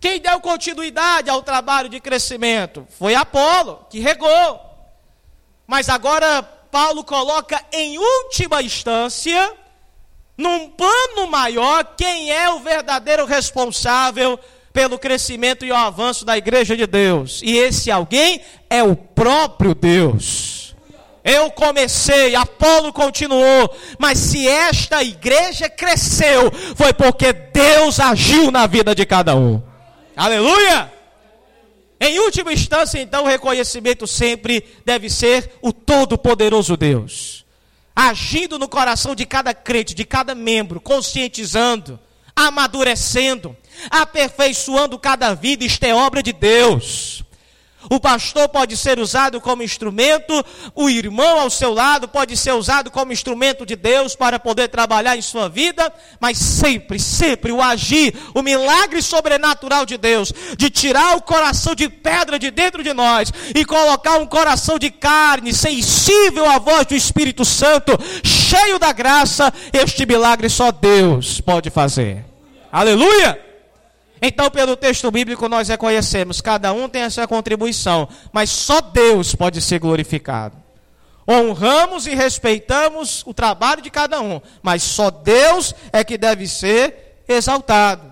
Quem 0.00 0.18
deu 0.18 0.40
continuidade 0.40 1.28
ao 1.28 1.42
trabalho 1.42 1.88
de 1.88 2.00
crescimento? 2.00 2.86
Foi 2.98 3.14
Apolo, 3.14 3.86
que 3.90 4.00
regou. 4.00 4.60
Mas 5.66 5.88
agora 5.88 6.42
Paulo 6.42 7.04
coloca 7.04 7.62
em 7.70 7.98
última 7.98 8.62
instância, 8.62 9.54
num 10.36 10.70
plano 10.70 11.26
maior, 11.28 11.84
quem 11.96 12.32
é 12.32 12.48
o 12.50 12.60
verdadeiro 12.60 13.26
responsável 13.26 14.40
pelo 14.72 14.98
crescimento 14.98 15.64
e 15.64 15.70
o 15.70 15.76
avanço 15.76 16.24
da 16.24 16.36
igreja 16.36 16.76
de 16.76 16.86
Deus. 16.86 17.40
E 17.42 17.56
esse 17.56 17.90
alguém 17.90 18.40
é 18.68 18.82
o 18.82 18.94
próprio 18.94 19.74
Deus. 19.74 20.74
Eu 21.22 21.50
comecei, 21.50 22.34
Apolo 22.34 22.92
continuou, 22.92 23.76
mas 23.98 24.18
se 24.18 24.48
esta 24.48 25.02
igreja 25.02 25.68
cresceu, 25.68 26.50
foi 26.74 26.92
porque 26.94 27.32
Deus 27.32 28.00
agiu 28.00 28.50
na 28.50 28.66
vida 28.66 28.94
de 28.94 29.04
cada 29.04 29.36
um. 29.36 29.62
Aleluia! 30.16 30.90
Em 32.00 32.18
última 32.18 32.50
instância, 32.50 32.98
então, 32.98 33.24
o 33.24 33.28
reconhecimento 33.28 34.06
sempre 34.06 34.64
deve 34.86 35.10
ser 35.10 35.58
o 35.60 35.70
Todo-Poderoso 35.70 36.74
Deus, 36.74 37.44
agindo 37.94 38.58
no 38.58 38.66
coração 38.66 39.14
de 39.14 39.26
cada 39.26 39.52
crente, 39.52 39.94
de 39.94 40.06
cada 40.06 40.34
membro, 40.34 40.80
conscientizando, 40.80 42.00
amadurecendo, 42.46 43.56
aperfeiçoando 43.90 44.98
cada 44.98 45.34
vida, 45.34 45.64
isto 45.64 45.84
é 45.84 45.94
obra 45.94 46.22
de 46.22 46.32
Deus. 46.32 47.24
O 47.88 47.98
pastor 47.98 48.48
pode 48.48 48.76
ser 48.76 48.98
usado 48.98 49.40
como 49.40 49.62
instrumento, 49.62 50.44
o 50.74 50.90
irmão 50.90 51.40
ao 51.40 51.48
seu 51.48 51.72
lado 51.72 52.06
pode 52.06 52.36
ser 52.36 52.52
usado 52.52 52.90
como 52.90 53.12
instrumento 53.12 53.64
de 53.64 53.74
Deus 53.74 54.14
para 54.14 54.38
poder 54.38 54.68
trabalhar 54.68 55.16
em 55.16 55.22
sua 55.22 55.48
vida, 55.48 55.90
mas 56.20 56.36
sempre, 56.36 56.98
sempre 56.98 57.50
o 57.50 57.62
agir, 57.62 58.14
o 58.34 58.42
milagre 58.42 59.00
sobrenatural 59.00 59.86
de 59.86 59.96
Deus, 59.96 60.32
de 60.58 60.68
tirar 60.68 61.16
o 61.16 61.22
coração 61.22 61.74
de 61.74 61.88
pedra 61.88 62.38
de 62.38 62.50
dentro 62.50 62.82
de 62.82 62.92
nós 62.92 63.32
e 63.54 63.64
colocar 63.64 64.18
um 64.18 64.26
coração 64.26 64.78
de 64.78 64.90
carne, 64.90 65.54
sensível 65.54 66.44
à 66.50 66.58
voz 66.58 66.86
do 66.86 66.94
Espírito 66.94 67.46
Santo, 67.46 67.98
cheio 68.22 68.78
da 68.78 68.92
graça, 68.92 69.52
este 69.72 70.04
milagre 70.04 70.50
só 70.50 70.70
Deus 70.70 71.40
pode 71.40 71.70
fazer. 71.70 72.29
Aleluia! 72.72 73.40
Então, 74.22 74.50
pelo 74.50 74.76
texto 74.76 75.10
bíblico, 75.10 75.48
nós 75.48 75.68
reconhecemos, 75.68 76.40
cada 76.40 76.72
um 76.72 76.88
tem 76.88 77.02
a 77.02 77.10
sua 77.10 77.26
contribuição, 77.26 78.08
mas 78.32 78.50
só 78.50 78.80
Deus 78.80 79.34
pode 79.34 79.62
ser 79.62 79.78
glorificado. 79.78 80.56
Honramos 81.28 82.06
e 82.06 82.14
respeitamos 82.14 83.22
o 83.26 83.32
trabalho 83.32 83.80
de 83.80 83.90
cada 83.90 84.20
um, 84.20 84.40
mas 84.62 84.82
só 84.82 85.10
Deus 85.10 85.74
é 85.92 86.04
que 86.04 86.18
deve 86.18 86.46
ser 86.46 87.22
exaltado. 87.26 88.10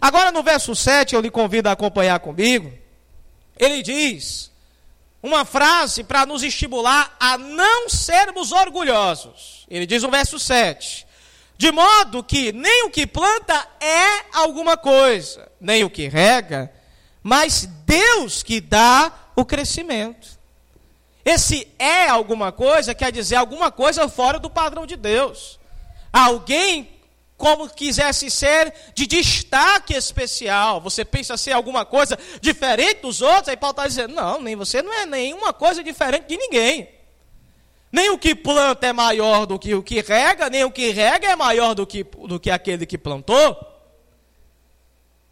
Agora, 0.00 0.30
no 0.30 0.42
verso 0.42 0.74
7, 0.74 1.14
eu 1.14 1.20
lhe 1.20 1.30
convido 1.30 1.68
a 1.68 1.72
acompanhar 1.72 2.20
comigo. 2.20 2.72
Ele 3.58 3.82
diz 3.82 4.52
uma 5.22 5.44
frase 5.44 6.04
para 6.04 6.26
nos 6.26 6.42
estimular 6.42 7.16
a 7.18 7.38
não 7.38 7.88
sermos 7.88 8.52
orgulhosos. 8.52 9.66
Ele 9.68 9.86
diz 9.86 10.02
no 10.02 10.10
verso 10.10 10.38
7: 10.38 11.05
De 11.58 11.72
modo 11.72 12.22
que 12.22 12.52
nem 12.52 12.84
o 12.84 12.90
que 12.90 13.06
planta 13.06 13.66
é 13.80 14.24
alguma 14.32 14.76
coisa, 14.76 15.50
nem 15.60 15.84
o 15.84 15.90
que 15.90 16.06
rega, 16.06 16.70
mas 17.22 17.66
Deus 17.86 18.42
que 18.42 18.60
dá 18.60 19.12
o 19.34 19.44
crescimento. 19.44 20.36
Esse 21.24 21.66
é 21.78 22.08
alguma 22.08 22.52
coisa 22.52 22.94
quer 22.94 23.10
dizer 23.10 23.36
alguma 23.36 23.72
coisa 23.72 24.08
fora 24.08 24.38
do 24.38 24.48
padrão 24.48 24.86
de 24.86 24.96
Deus. 24.96 25.58
Alguém 26.12 26.96
como 27.36 27.68
quisesse 27.68 28.30
ser 28.30 28.72
de 28.94 29.06
destaque 29.06 29.94
especial. 29.94 30.80
Você 30.80 31.04
pensa 31.04 31.36
ser 31.36 31.52
alguma 31.52 31.84
coisa 31.84 32.18
diferente 32.40 33.02
dos 33.02 33.20
outros, 33.20 33.48
aí 33.48 33.56
Paulo 33.56 33.72
está 33.72 33.86
dizendo: 33.86 34.14
não, 34.14 34.40
nem 34.40 34.56
você 34.56 34.82
não 34.82 34.92
é 34.92 35.04
nenhuma 35.04 35.52
coisa 35.52 35.82
diferente 35.82 36.26
de 36.28 36.36
ninguém. 36.36 36.95
Nem 37.96 38.10
o 38.10 38.18
que 38.18 38.34
planta 38.34 38.88
é 38.88 38.92
maior 38.92 39.46
do 39.46 39.58
que 39.58 39.74
o 39.74 39.82
que 39.82 40.02
rega, 40.02 40.50
nem 40.50 40.62
o 40.64 40.70
que 40.70 40.90
rega 40.90 41.28
é 41.28 41.34
maior 41.34 41.74
do 41.74 41.86
que, 41.86 42.04
do 42.04 42.38
que 42.38 42.50
aquele 42.50 42.84
que 42.84 42.98
plantou. 42.98 43.56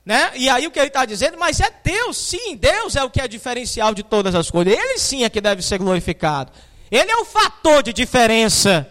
Né? 0.02 0.32
E 0.34 0.48
aí 0.48 0.66
o 0.66 0.70
que 0.70 0.78
ele 0.78 0.88
está 0.88 1.04
dizendo, 1.04 1.36
mas 1.36 1.60
é 1.60 1.70
Deus, 1.84 2.16
sim, 2.16 2.56
Deus 2.56 2.96
é 2.96 3.04
o 3.04 3.10
que 3.10 3.20
é 3.20 3.28
diferencial 3.28 3.92
de 3.92 4.02
todas 4.02 4.34
as 4.34 4.50
coisas. 4.50 4.72
Ele 4.72 4.98
sim 4.98 5.24
é 5.24 5.28
que 5.28 5.42
deve 5.42 5.60
ser 5.60 5.76
glorificado. 5.76 6.52
Ele 6.90 7.12
é 7.12 7.16
o 7.18 7.26
fator 7.26 7.82
de 7.82 7.92
diferença 7.92 8.88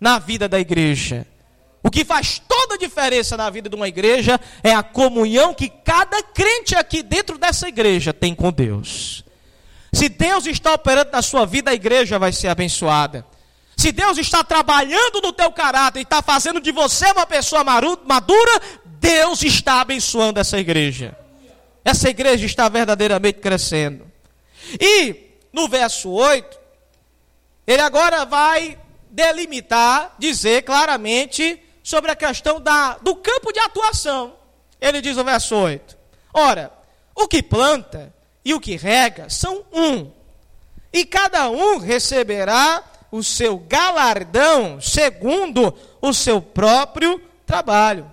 na 0.00 0.20
vida 0.20 0.48
da 0.48 0.60
igreja. 0.60 1.26
O 1.82 1.90
que 1.90 2.04
faz 2.04 2.40
toda 2.46 2.76
a 2.76 2.78
diferença 2.78 3.36
na 3.36 3.50
vida 3.50 3.68
de 3.68 3.74
uma 3.74 3.88
igreja 3.88 4.40
é 4.62 4.72
a 4.72 4.82
comunhão 4.84 5.52
que 5.52 5.68
cada 5.68 6.22
crente 6.22 6.76
aqui 6.76 7.02
dentro 7.02 7.36
dessa 7.36 7.66
igreja 7.66 8.14
tem 8.14 8.32
com 8.32 8.52
Deus. 8.52 9.24
Se 9.92 10.08
Deus 10.08 10.46
está 10.46 10.74
operando 10.74 11.10
na 11.10 11.22
sua 11.22 11.46
vida, 11.46 11.70
a 11.70 11.74
igreja 11.74 12.18
vai 12.18 12.32
ser 12.32 12.48
abençoada. 12.48 13.26
Se 13.76 13.92
Deus 13.92 14.18
está 14.18 14.42
trabalhando 14.42 15.20
no 15.22 15.32
teu 15.32 15.52
caráter 15.52 16.00
e 16.00 16.02
está 16.02 16.20
fazendo 16.20 16.60
de 16.60 16.72
você 16.72 17.10
uma 17.12 17.26
pessoa 17.26 17.62
madura, 17.62 18.60
Deus 18.84 19.42
está 19.42 19.80
abençoando 19.80 20.40
essa 20.40 20.58
igreja. 20.58 21.16
Essa 21.84 22.10
igreja 22.10 22.44
está 22.44 22.68
verdadeiramente 22.68 23.38
crescendo. 23.38 24.10
E 24.80 25.28
no 25.52 25.68
verso 25.68 26.10
8, 26.10 26.58
ele 27.66 27.80
agora 27.80 28.24
vai 28.24 28.78
delimitar, 29.10 30.14
dizer 30.18 30.62
claramente 30.62 31.62
sobre 31.82 32.10
a 32.10 32.16
questão 32.16 32.60
da, 32.60 32.98
do 32.98 33.16
campo 33.16 33.52
de 33.52 33.60
atuação. 33.60 34.34
Ele 34.80 35.00
diz 35.00 35.16
no 35.16 35.24
verso 35.24 35.54
8: 35.54 35.96
Ora, 36.34 36.72
o 37.14 37.26
que 37.26 37.42
planta 37.42 38.12
e 38.48 38.54
o 38.54 38.60
que 38.60 38.76
rega 38.76 39.28
são 39.28 39.62
um, 39.70 40.10
e 40.90 41.04
cada 41.04 41.50
um 41.50 41.76
receberá 41.76 42.82
o 43.12 43.22
seu 43.22 43.58
galardão 43.58 44.80
segundo 44.80 45.74
o 46.00 46.14
seu 46.14 46.40
próprio 46.40 47.20
trabalho. 47.44 48.10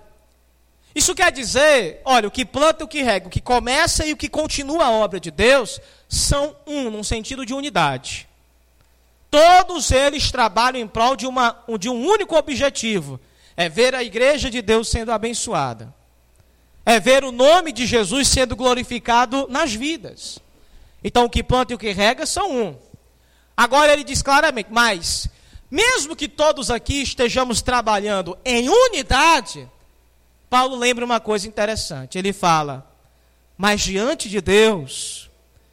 Isso 0.94 1.14
quer 1.14 1.32
dizer, 1.32 2.02
olha, 2.04 2.28
o 2.28 2.30
que 2.30 2.44
planta 2.44 2.82
e 2.82 2.84
o 2.84 2.88
que 2.88 3.00
rega, 3.00 3.28
o 3.28 3.30
que 3.30 3.40
começa 3.40 4.04
e 4.04 4.12
o 4.12 4.16
que 4.16 4.28
continua 4.28 4.84
a 4.84 4.90
obra 4.90 5.18
de 5.18 5.30
Deus, 5.30 5.80
são 6.06 6.54
um, 6.66 6.90
num 6.90 7.02
sentido 7.02 7.46
de 7.46 7.54
unidade. 7.54 8.28
Todos 9.30 9.90
eles 9.90 10.30
trabalham 10.30 10.82
em 10.82 10.86
prol 10.86 11.16
de, 11.16 11.26
uma, 11.26 11.64
de 11.78 11.88
um 11.88 12.06
único 12.06 12.36
objetivo, 12.36 13.18
é 13.56 13.70
ver 13.70 13.94
a 13.94 14.04
igreja 14.04 14.50
de 14.50 14.60
Deus 14.60 14.90
sendo 14.90 15.12
abençoada, 15.12 15.94
é 16.86 17.00
ver 17.00 17.24
o 17.24 17.32
nome 17.32 17.72
de 17.72 17.84
Jesus 17.84 18.28
sendo 18.28 18.54
glorificado 18.54 19.48
nas 19.50 19.74
vidas. 19.74 20.38
Então, 21.02 21.24
o 21.24 21.30
que 21.30 21.42
planta 21.42 21.72
e 21.72 21.74
o 21.74 21.78
que 21.78 21.90
rega 21.90 22.24
são 22.24 22.50
um. 22.50 22.76
Agora 23.56 23.92
ele 23.92 24.04
diz 24.04 24.22
claramente, 24.22 24.68
mas, 24.70 25.28
mesmo 25.68 26.14
que 26.14 26.28
todos 26.28 26.70
aqui 26.70 27.02
estejamos 27.02 27.60
trabalhando 27.60 28.38
em 28.44 28.68
unidade, 28.68 29.68
Paulo 30.48 30.76
lembra 30.76 31.04
uma 31.04 31.18
coisa 31.18 31.48
interessante. 31.48 32.18
Ele 32.18 32.32
fala, 32.32 32.88
mas 33.58 33.80
diante 33.80 34.28
de 34.28 34.40
Deus, 34.40 35.28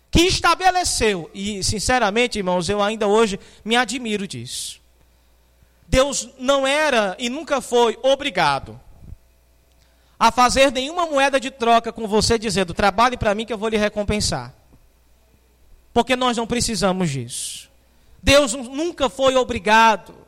que 0.10 0.22
estabeleceu, 0.22 1.30
e 1.32 1.64
sinceramente, 1.64 2.40
irmãos, 2.40 2.70
eu 2.70 2.82
ainda 2.82 3.06
hoje 3.06 3.40
me 3.64 3.76
admiro 3.76 4.28
disso. 4.28 4.82
Deus 5.88 6.28
não 6.40 6.66
era 6.66 7.16
e 7.20 7.30
nunca 7.30 7.62
foi 7.62 8.00
obrigado 8.02 8.82
a 10.20 10.32
fazer 10.32 10.72
nenhuma 10.72 11.06
moeda 11.06 11.40
de 11.40 11.52
troca 11.52 11.92
com 11.92 12.08
você, 12.08 12.38
dizendo: 12.38 12.74
trabalhe 12.74 13.18
para 13.18 13.36
mim 13.36 13.46
que 13.46 13.54
eu 13.54 13.58
vou 13.58 13.70
lhe 13.70 13.78
recompensar. 13.78 14.54
Porque 15.94 16.16
nós 16.16 16.38
não 16.38 16.48
precisamos 16.48 17.10
disso. 17.10 17.70
Deus 18.22 18.54
nunca 18.54 19.10
foi 19.10 19.36
obrigado. 19.36 20.24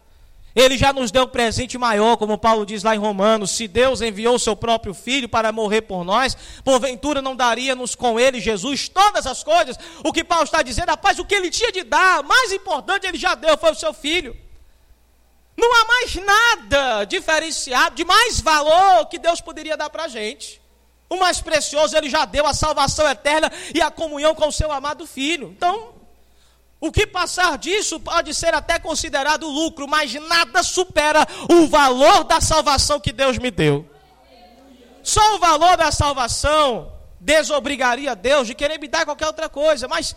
Ele 0.56 0.78
já 0.78 0.94
nos 0.94 1.12
deu 1.12 1.24
um 1.24 1.28
presente 1.28 1.78
maior, 1.78 2.16
como 2.16 2.38
Paulo 2.38 2.66
diz 2.66 2.82
lá 2.82 2.96
em 2.96 3.00
Romanos: 3.00 3.52
se 3.52 3.68
Deus 3.68 4.02
enviou 4.02 4.40
seu 4.40 4.56
próprio 4.56 4.94
filho 4.94 5.28
para 5.28 5.52
morrer 5.52 5.82
por 5.82 6.06
nós, 6.06 6.36
porventura 6.64 7.22
não 7.22 7.36
daria-nos 7.36 7.94
com 7.94 8.18
ele, 8.18 8.40
Jesus, 8.40 8.88
todas 8.88 9.28
as 9.28 9.44
coisas. 9.44 9.78
O 10.04 10.14
que 10.14 10.24
Paulo 10.24 10.46
está 10.46 10.62
dizendo, 10.62 10.90
rapaz, 10.90 11.20
o 11.20 11.26
que 11.26 11.36
ele 11.36 11.50
tinha 11.50 11.74
de 11.74 11.84
dar, 11.84 12.24
mais 12.24 12.54
importante 12.54 13.06
ele 13.06 13.18
já 13.18 13.36
deu, 13.36 13.58
foi 13.58 13.72
o 13.72 13.76
seu 13.76 13.94
filho. 13.94 14.45
Não 15.58 15.74
há 15.74 15.88
mais 15.88 16.16
nada 16.16 17.06
diferenciado, 17.06 17.96
de 17.96 18.04
mais 18.04 18.42
valor 18.42 19.06
que 19.08 19.18
Deus 19.18 19.40
poderia 19.40 19.78
dar 19.78 19.90
para 19.90 20.04
a 20.04 20.08
gente. 20.08 20.62
O 21.10 21.18
mais 21.18 21.40
precioso 21.40 21.96
ele 21.96 22.10
já 22.10 22.26
deu, 22.26 22.46
a 22.46 22.54
salvação 22.54 23.08
eterna 23.10 23.52
e 23.74 23.82
a 23.82 23.90
comunhão 23.90 24.36
com 24.36 24.48
o 24.48 24.52
seu 24.52 24.72
amado 24.72 25.06
filho. 25.06 25.54
Então, 25.56 25.94
o 26.80 26.92
que 26.92 27.08
passar 27.08 27.58
disso 27.58 28.00
pode 28.00 28.34
ser 28.34 28.54
até 28.54 28.78
considerado 28.80 29.48
lucro, 29.48 29.88
mas 29.88 30.14
nada 30.14 30.62
supera 30.62 31.26
o 31.50 31.68
valor 31.68 32.24
da 32.24 32.42
salvação 32.42 33.00
que 33.00 33.12
Deus 33.14 33.38
me 33.38 33.50
deu. 33.50 33.90
Só 35.02 35.36
o 35.36 35.40
valor 35.40 35.78
da 35.78 35.92
salvação 35.92 36.92
desobrigaria 37.20 38.16
Deus 38.16 38.48
de 38.48 38.54
querer 38.54 38.80
me 38.80 38.88
dar 38.88 39.06
qualquer 39.06 39.28
outra 39.28 39.48
coisa, 39.48 39.88
mas 39.88 40.16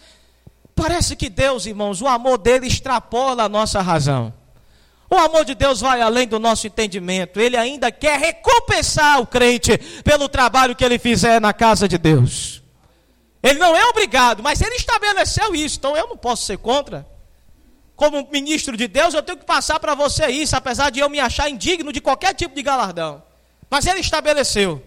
parece 0.74 1.14
que 1.14 1.28
Deus, 1.28 1.66
irmãos, 1.66 2.02
o 2.02 2.08
amor 2.08 2.38
dele 2.38 2.66
extrapola 2.66 3.44
a 3.44 3.48
nossa 3.48 3.80
razão. 3.80 4.32
O 5.10 5.16
amor 5.16 5.44
de 5.44 5.54
Deus 5.54 5.80
vai 5.80 6.02
além 6.02 6.28
do 6.28 6.38
nosso 6.38 6.66
entendimento. 6.66 7.40
Ele 7.40 7.56
ainda 7.56 7.90
quer 7.90 8.18
recompensar 8.18 9.20
o 9.20 9.26
crente 9.26 9.78
pelo 10.04 10.28
trabalho 10.28 10.76
que 10.76 10.84
ele 10.84 10.98
fizer 10.98 11.40
na 11.40 11.52
casa 11.52 11.88
de 11.88 11.96
Deus. 11.96 12.62
Ele 13.42 13.58
não 13.58 13.74
é 13.74 13.84
obrigado, 13.86 14.42
mas 14.42 14.60
ele 14.60 14.74
estabeleceu 14.74 15.54
isso, 15.54 15.78
então 15.78 15.96
eu 15.96 16.08
não 16.08 16.16
posso 16.16 16.44
ser 16.44 16.58
contra. 16.58 17.06
Como 17.96 18.28
ministro 18.30 18.76
de 18.76 18.86
Deus, 18.86 19.14
eu 19.14 19.22
tenho 19.22 19.38
que 19.38 19.46
passar 19.46 19.80
para 19.80 19.94
você 19.94 20.26
isso, 20.26 20.54
apesar 20.54 20.90
de 20.90 21.00
eu 21.00 21.08
me 21.08 21.18
achar 21.18 21.48
indigno 21.48 21.92
de 21.92 22.00
qualquer 22.00 22.34
tipo 22.34 22.54
de 22.54 22.62
galardão. 22.62 23.22
Mas 23.70 23.86
ele 23.86 24.00
estabeleceu 24.00 24.82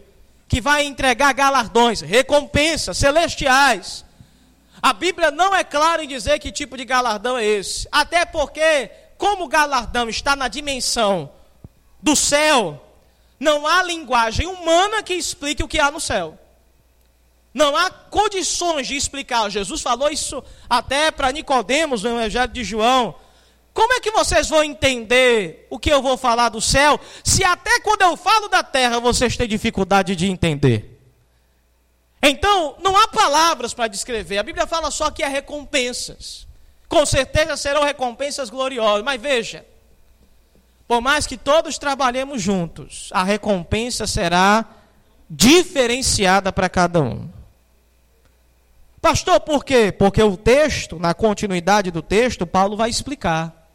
que 0.47 0.61
vai 0.61 0.83
entregar 0.83 1.33
galardões, 1.33 2.01
recompensas 2.01 2.97
celestiais. 2.97 4.05
A 4.81 4.93
Bíblia 4.93 5.31
não 5.31 5.55
é 5.55 5.63
clara 5.63 6.03
em 6.03 6.07
dizer 6.07 6.39
que 6.39 6.51
tipo 6.51 6.77
de 6.77 6.85
galardão 6.85 7.37
é 7.37 7.45
esse, 7.45 7.87
até 7.91 8.25
porque 8.25 8.89
como 9.21 9.43
o 9.43 9.47
galardão 9.47 10.09
está 10.09 10.35
na 10.35 10.47
dimensão 10.47 11.31
do 12.01 12.15
céu, 12.15 12.83
não 13.39 13.67
há 13.67 13.83
linguagem 13.83 14.47
humana 14.47 15.03
que 15.03 15.13
explique 15.13 15.61
o 15.61 15.67
que 15.67 15.79
há 15.79 15.91
no 15.91 15.99
céu. 15.99 16.39
Não 17.53 17.77
há 17.77 17.91
condições 17.91 18.87
de 18.87 18.95
explicar. 18.95 19.47
Jesus 19.51 19.79
falou 19.79 20.09
isso 20.09 20.43
até 20.67 21.11
para 21.11 21.31
Nicodemos 21.31 22.01
no 22.01 22.09
Evangelho 22.09 22.51
de 22.51 22.63
João. 22.63 23.13
Como 23.75 23.93
é 23.93 23.99
que 23.99 24.09
vocês 24.09 24.49
vão 24.49 24.63
entender 24.63 25.67
o 25.69 25.77
que 25.77 25.93
eu 25.93 26.01
vou 26.01 26.17
falar 26.17 26.49
do 26.49 26.59
céu, 26.59 26.99
se 27.23 27.43
até 27.43 27.79
quando 27.81 28.01
eu 28.01 28.17
falo 28.17 28.47
da 28.47 28.63
terra 28.63 28.99
vocês 28.99 29.37
têm 29.37 29.47
dificuldade 29.47 30.15
de 30.15 30.25
entender? 30.25 30.99
Então, 32.23 32.75
não 32.81 32.97
há 32.97 33.07
palavras 33.07 33.71
para 33.71 33.87
descrever. 33.87 34.39
A 34.39 34.43
Bíblia 34.43 34.65
fala 34.65 34.89
só 34.89 35.11
que 35.11 35.21
há 35.21 35.27
recompensas 35.27 36.49
com 36.91 37.05
certeza 37.05 37.55
serão 37.55 37.85
recompensas 37.85 38.49
gloriosas. 38.49 39.01
Mas 39.01 39.21
veja, 39.21 39.65
por 40.85 40.99
mais 40.99 41.25
que 41.25 41.37
todos 41.37 41.77
trabalhemos 41.77 42.41
juntos, 42.41 43.09
a 43.13 43.23
recompensa 43.23 44.05
será 44.05 44.65
diferenciada 45.29 46.51
para 46.51 46.67
cada 46.67 47.01
um. 47.01 47.29
Pastor, 49.01 49.39
por 49.39 49.63
quê? 49.63 49.89
Porque 49.89 50.21
o 50.21 50.35
texto, 50.35 50.99
na 50.99 51.13
continuidade 51.13 51.91
do 51.91 52.01
texto, 52.01 52.45
Paulo 52.45 52.75
vai 52.75 52.89
explicar 52.89 53.69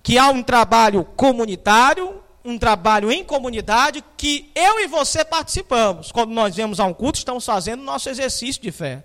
que 0.00 0.16
há 0.16 0.28
um 0.28 0.44
trabalho 0.44 1.04
comunitário 1.04 2.22
um 2.46 2.58
trabalho 2.58 3.10
em 3.10 3.24
comunidade 3.24 4.04
que 4.18 4.50
eu 4.54 4.78
e 4.78 4.86
você 4.86 5.24
participamos. 5.24 6.12
Quando 6.12 6.30
nós 6.30 6.54
vemos 6.54 6.78
a 6.78 6.84
um 6.84 6.92
culto, 6.92 7.16
estamos 7.16 7.46
fazendo 7.46 7.82
nosso 7.82 8.10
exercício 8.10 8.60
de 8.60 8.70
fé. 8.70 9.02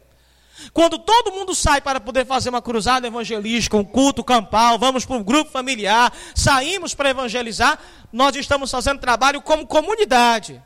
Quando 0.74 1.00
todo 1.00 1.32
mundo 1.32 1.56
sai 1.56 1.82
para 1.82 2.00
poder 2.00 2.26
fazer 2.26 2.50
uma 2.50 2.62
cruzada 2.62 3.08
evangelística, 3.08 3.78
um 3.78 3.84
culto 3.84 4.24
campal, 4.24 4.78
vamos 4.78 5.06
para 5.06 5.16
um 5.16 5.24
grupo 5.24 5.52
familiar, 5.52 6.12
saímos 6.36 6.94
para 6.94 7.10
evangelizar, 7.10 7.80
nós 8.12 8.36
estamos 8.36 8.70
fazendo 8.70 9.00
trabalho 9.00 9.42
como 9.42 9.66
comunidade. 9.66 10.62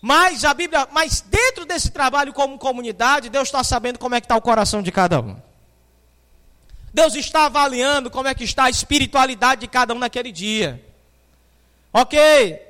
Mas 0.00 0.44
a 0.44 0.54
Bíblia, 0.54 0.86
mas 0.92 1.20
dentro 1.20 1.64
desse 1.64 1.90
trabalho 1.90 2.32
como 2.32 2.58
comunidade, 2.58 3.28
Deus 3.28 3.48
está 3.48 3.64
sabendo 3.64 3.98
como 3.98 4.14
é 4.14 4.20
que 4.20 4.26
está 4.26 4.36
o 4.36 4.42
coração 4.42 4.82
de 4.82 4.92
cada 4.92 5.20
um. 5.20 5.36
Deus 6.92 7.14
está 7.14 7.46
avaliando 7.46 8.10
como 8.10 8.28
é 8.28 8.34
que 8.34 8.44
está 8.44 8.64
a 8.64 8.70
espiritualidade 8.70 9.62
de 9.62 9.68
cada 9.68 9.94
um 9.94 9.98
naquele 9.98 10.32
dia. 10.32 10.82
Ok, 11.92 12.65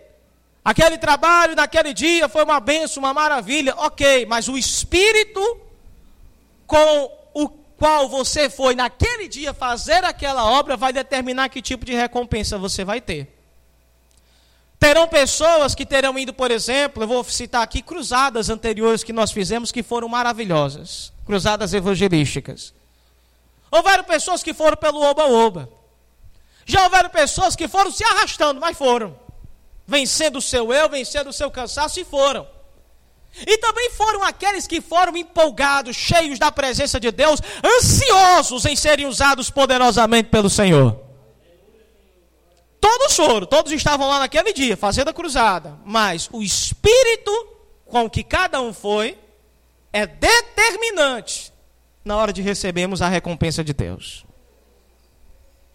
aquele 0.67 0.99
trabalho 0.99 1.55
naquele 1.55 1.95
dia 1.95 2.29
foi 2.29 2.43
uma 2.43 2.59
benção, 2.59 3.01
uma 3.01 3.15
maravilha, 3.15 3.73
ok, 3.77 4.27
mas 4.27 4.49
o 4.49 4.59
espírito 4.59 5.41
com 6.67 7.09
o 7.33 7.49
qual 7.49 8.09
você 8.09 8.51
foi 8.51 8.75
naquele 8.75 9.29
dia 9.29 9.55
fazer 9.55 10.03
aquela 10.03 10.45
obra 10.45 10.77
vai 10.77 10.93
determinar 10.93 11.51
que 11.51 11.63
tipo 11.63 11.85
de 11.85 11.95
recompensa 11.95 12.59
você 12.59 12.85
vai 12.85 13.01
ter. 13.01 13.33
Terão 14.77 15.07
pessoas 15.07 15.73
que 15.73 15.87
terão 15.87 16.19
ido, 16.19 16.35
por 16.35 16.51
exemplo, 16.51 17.05
eu 17.05 17.07
vou 17.07 17.23
citar 17.23 17.63
aqui 17.63 17.81
cruzadas 17.81 18.51
anteriores 18.51 19.05
que 19.05 19.13
nós 19.13 19.31
fizemos 19.31 19.71
que 19.71 19.85
foram 19.85 20.09
maravilhosas, 20.09 21.13
cruzadas 21.25 21.75
evangelísticas. 21.75 22.75
Houveram 23.71 24.03
pessoas 24.03 24.43
que 24.43 24.53
foram 24.53 24.77
pelo 24.77 25.01
oba-oba. 25.01 25.71
Já 26.65 26.83
houveram 26.83 27.09
pessoas 27.09 27.55
que 27.55 27.69
foram 27.69 27.93
se 27.93 28.03
arrastando, 28.03 28.61
mas 28.61 28.77
foram. 28.77 29.26
Vencendo 29.87 30.37
o 30.37 30.43
seu 30.43 30.73
eu, 30.73 30.89
vencendo 30.89 31.29
o 31.29 31.33
seu 31.33 31.51
cansaço 31.51 32.01
e 32.01 32.05
foram. 32.05 32.47
E 33.47 33.59
também 33.59 33.91
foram 33.91 34.25
aqueles 34.25 34.67
que 34.67 34.81
foram 34.81 35.17
empolgados, 35.17 35.95
cheios 35.95 36.39
da 36.39 36.51
presença 36.51 36.99
de 36.99 37.11
Deus, 37.11 37.41
ansiosos 37.65 38.65
em 38.65 38.75
serem 38.75 39.07
usados 39.07 39.51
poderosamente 39.51 40.31
pelo 40.31 40.49
Senhor. 40.49 40.99
Todos 42.81 43.15
foram, 43.15 43.47
todos 43.47 43.73
estavam 43.73 44.09
lá 44.09 44.19
naquele 44.19 44.53
dia, 44.53 44.77
fazendo 44.77 45.09
a 45.09 45.15
cruzada. 45.15 45.79
Mas 45.85 46.29
o 46.33 46.43
espírito 46.43 47.31
com 47.85 48.09
que 48.09 48.23
cada 48.23 48.61
um 48.61 48.73
foi 48.73 49.19
é 49.93 50.07
determinante 50.07 51.53
na 52.05 52.17
hora 52.17 52.33
de 52.33 52.43
recebermos 52.43 53.03
a 53.03 53.09
recompensa 53.09 53.65
de 53.65 53.73
Deus. 53.73 54.26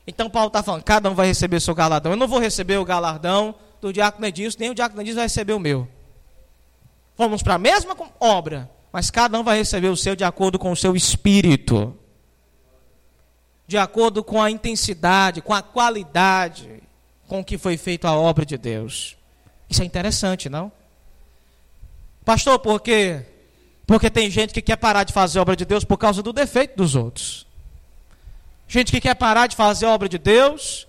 Então 0.06 0.30
Paulo 0.30 0.48
está 0.48 0.64
falando, 0.64 0.84
cada 0.84 1.10
um 1.10 1.16
vai 1.16 1.28
receber 1.28 1.60
seu 1.60 1.76
galardão. 1.76 2.12
Eu 2.12 2.18
não 2.18 2.28
vou 2.28 2.40
receber 2.40 2.78
o 2.78 2.86
galardão 2.86 3.56
do 3.80 3.94
diácono 3.94 4.26
Edilson, 4.26 4.58
nem 4.60 4.70
o 4.70 4.76
diácono 4.76 5.02
Edilson 5.02 5.18
vai 5.18 5.26
receber 5.26 5.54
o 5.54 5.60
meu. 5.60 5.88
Vamos 7.18 7.44
para 7.44 7.56
a 7.56 7.60
mesma 7.60 7.96
obra, 8.20 8.70
mas 8.92 9.12
cada 9.12 9.40
um 9.40 9.44
vai 9.44 9.58
receber 9.58 9.90
o 9.90 9.98
seu 9.98 10.16
de 10.16 10.24
acordo 10.24 10.58
com 10.58 10.72
o 10.72 10.76
seu 10.76 10.96
espírito. 10.96 11.96
De 13.68 13.78
acordo 13.78 14.24
com 14.24 14.42
a 14.42 14.52
intensidade, 14.52 15.42
com 15.42 15.54
a 15.54 15.62
qualidade 15.62 16.82
com 17.28 17.44
que 17.44 17.58
foi 17.58 17.78
feita 17.78 18.10
a 18.10 18.16
obra 18.16 18.46
de 18.46 18.58
Deus. 18.58 19.16
Isso 19.70 19.82
é 19.82 19.86
interessante, 19.86 20.50
não? 20.50 20.70
Pastor, 22.26 22.60
por 22.60 22.82
quê? 22.82 23.26
Porque 23.88 24.10
tem 24.10 24.30
gente 24.30 24.54
que 24.54 24.62
quer 24.62 24.76
parar 24.76 25.06
de 25.06 25.14
fazer 25.14 25.40
a 25.40 25.42
obra 25.42 25.56
de 25.56 25.64
Deus 25.64 25.86
por 25.86 25.98
causa 25.98 26.22
do 26.22 26.34
defeito 26.34 26.76
dos 26.76 26.94
outros. 26.96 27.48
Gente 28.72 28.90
que 28.90 29.02
quer 29.02 29.16
parar 29.16 29.48
de 29.48 29.56
fazer 29.58 29.86
a 29.86 29.90
obra 29.90 30.08
de 30.08 30.18
Deus 30.18 30.88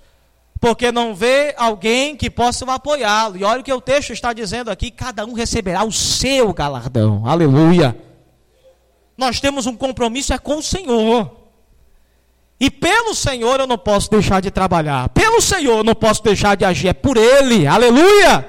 porque 0.61 0.93
não 0.93 1.17
vê 1.17 1.53
alguém 1.59 2.15
que 2.15 2.31
possa 2.31 2.65
apoiá-lo. 2.73 3.37
E 3.37 3.43
olha 3.43 3.61
o 3.61 3.65
que 3.65 3.73
o 3.73 3.81
texto 3.81 4.13
está 4.13 4.33
dizendo 4.33 4.71
aqui: 4.71 4.89
cada 4.89 5.27
um 5.27 5.33
receberá 5.33 5.83
o 5.83 5.91
seu 5.91 6.53
galardão. 6.55 7.27
Aleluia. 7.27 7.97
Nós 9.19 9.41
temos 9.41 9.67
um 9.67 9.75
compromisso 9.75 10.33
é 10.33 10.39
com 10.39 10.59
o 10.59 10.63
Senhor. 10.63 11.29
E 12.61 12.71
pelo 12.71 13.17
Senhor 13.17 13.59
eu 13.59 13.67
não 13.67 13.77
posso 13.77 14.09
deixar 14.09 14.41
de 14.41 14.53
trabalhar. 14.53 15.09
Pelo 15.09 15.41
Senhor 15.41 15.79
eu 15.79 15.85
não 15.85 15.97
posso 15.97 16.23
deixar 16.23 16.57
de 16.57 16.65
agir. 16.65 16.87
É 16.87 16.93
por 16.93 17.17
Ele. 17.17 17.67
Aleluia. 17.67 18.49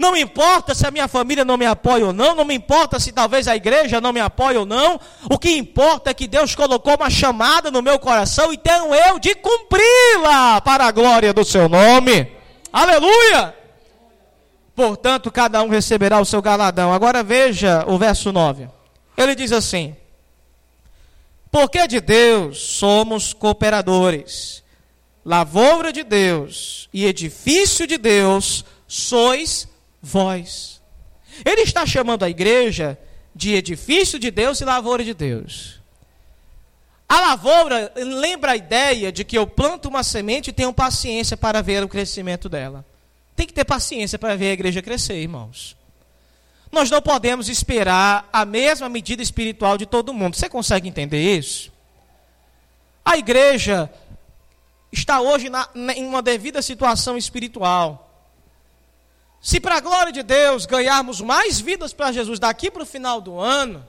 Não 0.00 0.12
me 0.12 0.22
importa 0.22 0.74
se 0.74 0.86
a 0.86 0.90
minha 0.90 1.06
família 1.06 1.44
não 1.44 1.58
me 1.58 1.66
apoia 1.66 2.06
ou 2.06 2.12
não, 2.14 2.34
não 2.34 2.42
me 2.42 2.54
importa 2.54 2.98
se 2.98 3.12
talvez 3.12 3.46
a 3.46 3.54
igreja 3.54 4.00
não 4.00 4.14
me 4.14 4.18
apoie 4.18 4.56
ou 4.56 4.64
não. 4.64 4.98
O 5.30 5.38
que 5.38 5.50
importa 5.50 6.08
é 6.08 6.14
que 6.14 6.26
Deus 6.26 6.54
colocou 6.54 6.96
uma 6.96 7.10
chamada 7.10 7.70
no 7.70 7.82
meu 7.82 7.98
coração 7.98 8.50
e 8.50 8.56
tenho 8.56 8.94
eu 8.94 9.18
de 9.18 9.34
cumpri-la 9.34 10.62
para 10.62 10.86
a 10.86 10.90
glória 10.90 11.34
do 11.34 11.44
seu 11.44 11.68
nome. 11.68 12.32
Aleluia! 12.72 13.54
Portanto, 14.74 15.30
cada 15.30 15.62
um 15.62 15.68
receberá 15.68 16.18
o 16.18 16.24
seu 16.24 16.40
galadão. 16.40 16.94
Agora 16.94 17.22
veja 17.22 17.84
o 17.86 17.98
verso 17.98 18.32
9. 18.32 18.70
Ele 19.18 19.34
diz 19.34 19.52
assim: 19.52 19.94
Porque 21.50 21.86
de 21.86 22.00
Deus 22.00 22.58
somos 22.58 23.34
cooperadores, 23.34 24.64
lavoura 25.22 25.92
de 25.92 26.02
Deus 26.02 26.88
e 26.90 27.04
edifício 27.04 27.86
de 27.86 27.98
Deus 27.98 28.64
sois 28.88 29.68
vós. 30.02 30.80
Ele 31.44 31.62
está 31.62 31.86
chamando 31.86 32.24
a 32.24 32.30
igreja 32.30 32.98
de 33.34 33.54
edifício 33.54 34.18
de 34.18 34.30
Deus 34.30 34.60
e 34.60 34.64
lavoura 34.64 35.04
de 35.04 35.14
Deus. 35.14 35.80
A 37.08 37.20
lavoura 37.20 37.92
lembra 37.96 38.52
a 38.52 38.56
ideia 38.56 39.10
de 39.10 39.24
que 39.24 39.36
eu 39.36 39.46
planto 39.46 39.88
uma 39.88 40.02
semente 40.02 40.50
e 40.50 40.52
tenho 40.52 40.72
paciência 40.72 41.36
para 41.36 41.60
ver 41.60 41.82
o 41.82 41.88
crescimento 41.88 42.48
dela. 42.48 42.84
Tem 43.34 43.46
que 43.46 43.52
ter 43.52 43.64
paciência 43.64 44.18
para 44.18 44.36
ver 44.36 44.50
a 44.50 44.52
igreja 44.52 44.82
crescer, 44.82 45.14
irmãos. 45.14 45.76
Nós 46.70 46.88
não 46.88 47.02
podemos 47.02 47.48
esperar 47.48 48.28
a 48.32 48.44
mesma 48.44 48.88
medida 48.88 49.22
espiritual 49.22 49.76
de 49.76 49.86
todo 49.86 50.14
mundo. 50.14 50.36
Você 50.36 50.48
consegue 50.48 50.88
entender 50.88 51.36
isso? 51.36 51.72
A 53.04 53.16
igreja 53.16 53.90
está 54.92 55.20
hoje 55.20 55.50
na, 55.50 55.68
em 55.96 56.06
uma 56.06 56.22
devida 56.22 56.62
situação 56.62 57.16
espiritual. 57.16 58.09
Se 59.40 59.58
para 59.58 59.76
a 59.76 59.80
glória 59.80 60.12
de 60.12 60.22
Deus 60.22 60.66
ganharmos 60.66 61.20
mais 61.20 61.60
vidas 61.60 61.92
para 61.92 62.12
Jesus 62.12 62.38
daqui 62.38 62.70
para 62.70 62.82
o 62.82 62.86
final 62.86 63.20
do 63.20 63.38
ano, 63.38 63.86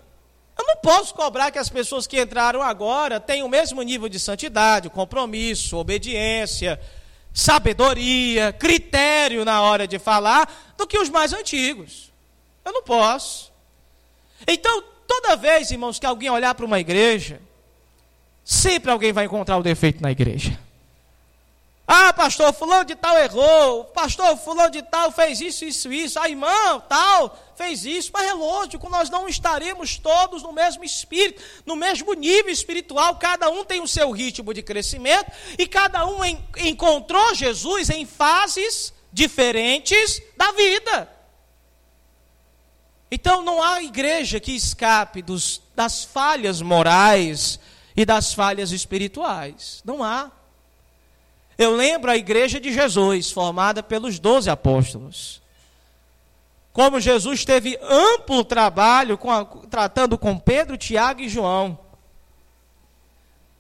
eu 0.58 0.66
não 0.66 0.78
posso 0.78 1.14
cobrar 1.14 1.52
que 1.52 1.60
as 1.60 1.70
pessoas 1.70 2.08
que 2.08 2.22
entraram 2.22 2.62
agora 2.62 3.20
tenham 3.20 3.48
o 3.48 3.50
mesmo 3.50 3.82
nível 3.82 4.08
de 4.08 4.20
santidade, 4.20 4.90
compromisso, 4.90 5.76
obediência, 5.76 6.80
sabedoria, 7.34 8.54
critério 8.54 9.44
na 9.44 9.62
hora 9.62 9.88
de 9.88 10.00
falar 10.00 10.74
do 10.78 10.88
que 10.88 10.98
os 10.98 11.10
mais 11.10 11.34
antigos. 11.34 12.12
Eu 12.64 12.72
não 12.72 12.84
posso. 12.84 13.52
Então, 14.48 14.84
toda 15.08 15.36
vez, 15.36 15.72
irmãos, 15.72 16.00
que 16.00 16.06
alguém 16.06 16.30
olhar 16.30 16.56
para 16.56 16.66
uma 16.66 16.80
igreja, 16.80 17.42
sempre 18.44 18.92
alguém 18.92 19.12
vai 19.12 19.26
encontrar 19.26 19.58
o 19.58 19.64
defeito 19.64 20.02
na 20.02 20.12
igreja. 20.12 20.58
Ah, 21.94 22.14
pastor, 22.14 22.54
fulano 22.54 22.86
de 22.86 22.96
tal 22.96 23.18
errou. 23.18 23.84
Pastor, 23.84 24.38
fulano 24.38 24.72
de 24.72 24.82
tal 24.82 25.12
fez 25.12 25.42
isso, 25.42 25.66
isso, 25.66 25.92
isso. 25.92 26.18
A 26.18 26.30
irmã 26.30 26.80
tal 26.88 27.38
fez 27.54 27.84
isso. 27.84 28.12
Mas 28.14 28.30
é 28.30 28.34
lógico, 28.34 28.90
nós 28.90 29.10
não 29.10 29.28
estaremos 29.28 29.98
todos 29.98 30.42
no 30.42 30.54
mesmo 30.54 30.86
espírito, 30.86 31.44
no 31.66 31.76
mesmo 31.76 32.14
nível 32.14 32.50
espiritual. 32.50 33.18
Cada 33.18 33.50
um 33.50 33.66
tem 33.66 33.82
o 33.82 33.90
seu 33.90 34.10
ritmo 34.10 34.54
de 34.54 34.64
crescimento 34.64 35.30
e 35.60 35.68
cada 35.68 36.06
um 36.06 36.24
en 36.24 36.42
encontrou 36.60 37.36
Jesus 37.36 37.90
em 37.90 38.06
fases 38.06 38.94
diferentes 39.12 40.22
da 40.38 40.54
vida. 40.54 41.10
Então 43.12 43.42
não 43.42 43.62
há 43.62 43.84
igreja 43.84 44.40
que 44.40 44.56
escape 44.56 45.22
dos, 45.22 45.62
das 45.76 46.06
falhas 46.06 46.62
morais 46.62 47.60
e 47.98 48.06
das 48.06 48.34
falhas 48.34 48.72
espirituais. 48.72 49.82
Não 49.84 50.02
há. 50.02 50.32
Eu 51.62 51.76
lembro 51.76 52.10
a 52.10 52.18
igreja 52.18 52.60
de 52.60 52.74
Jesus, 52.74 53.30
formada 53.30 53.84
pelos 53.84 54.18
doze 54.18 54.50
apóstolos. 54.50 55.44
Como 56.74 57.00
Jesus 57.00 57.46
teve 57.46 57.78
amplo 57.84 58.44
trabalho 58.44 59.16
com 59.16 59.30
a, 59.30 59.46
tratando 59.46 60.18
com 60.18 60.40
Pedro, 60.40 60.76
Tiago 60.76 61.22
e 61.22 61.30
João. 61.30 61.78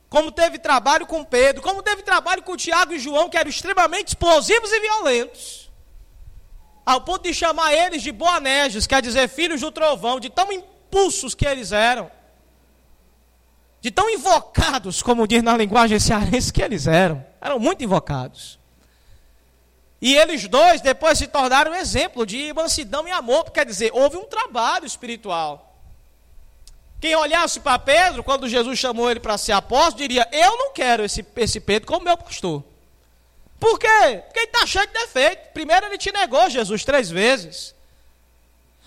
Como 0.09 0.31
teve 0.31 0.57
trabalho 0.57 1.05
com 1.05 1.23
Pedro, 1.23 1.61
como 1.61 1.83
teve 1.83 2.01
trabalho 2.01 2.41
com 2.41 2.57
Tiago 2.57 2.91
e 2.91 2.97
João, 2.97 3.29
que 3.29 3.37
eram 3.37 3.51
extremamente 3.51 4.07
explosivos 4.07 4.71
e 4.71 4.79
violentos. 4.79 5.71
Ao 6.83 7.01
ponto 7.01 7.21
de 7.21 7.35
chamar 7.35 7.71
eles 7.71 8.01
de 8.01 8.11
Boanerges, 8.11 8.87
quer 8.87 9.03
dizer, 9.03 9.29
filhos 9.29 9.61
do 9.61 9.71
trovão, 9.71 10.19
de 10.19 10.31
tão 10.31 10.51
impulsos 10.51 11.35
que 11.35 11.45
eles 11.45 11.71
eram. 11.71 12.09
De 13.79 13.91
tão 13.91 14.09
invocados, 14.09 15.03
como 15.03 15.27
diz 15.27 15.43
na 15.43 15.55
linguagem 15.55 15.99
cearense, 15.99 16.51
que 16.51 16.63
eles 16.63 16.87
eram. 16.87 17.29
Eram 17.41 17.59
muito 17.59 17.83
invocados. 17.83 18.59
E 20.01 20.15
eles 20.15 20.47
dois 20.47 20.81
depois 20.81 21.17
se 21.17 21.27
tornaram 21.27 21.75
exemplo 21.75 22.25
de 22.25 22.53
mansidão 22.53 23.07
e 23.07 23.11
amor, 23.11 23.51
quer 23.51 23.65
dizer, 23.65 23.91
houve 23.93 24.17
um 24.17 24.25
trabalho 24.25 24.85
espiritual. 24.85 25.67
Quem 26.99 27.15
olhasse 27.15 27.59
para 27.59 27.79
Pedro, 27.79 28.23
quando 28.23 28.47
Jesus 28.47 28.77
chamou 28.77 29.09
ele 29.09 29.19
para 29.19 29.37
ser 29.37 29.53
apóstolo, 29.53 29.97
diria: 29.97 30.27
Eu 30.31 30.55
não 30.55 30.71
quero 30.71 31.03
esse, 31.03 31.25
esse 31.35 31.59
Pedro 31.59 31.87
como 31.87 32.05
meu 32.05 32.15
pastor. 32.15 32.63
Por 33.59 33.79
quê? 33.79 34.21
Porque 34.25 34.39
ele 34.39 34.47
está 34.47 34.65
cheio 34.67 34.87
de 34.87 34.93
defeito. 34.93 35.51
Primeiro, 35.51 35.87
ele 35.87 35.97
te 35.97 36.11
negou 36.11 36.47
Jesus 36.49 36.83
três 36.83 37.09
vezes. 37.09 37.75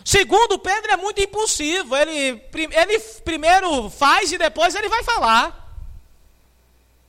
Segundo, 0.05 0.59
Pedro 0.59 0.93
é 0.93 0.97
muito 0.97 1.21
impulsivo. 1.21 1.97
Ele, 1.97 2.43
ele 2.73 2.99
primeiro 3.25 3.89
faz 3.91 4.31
e 4.31 4.39
depois 4.39 4.75
ele 4.75 4.89
vai 4.89 5.03
falar. 5.03 5.64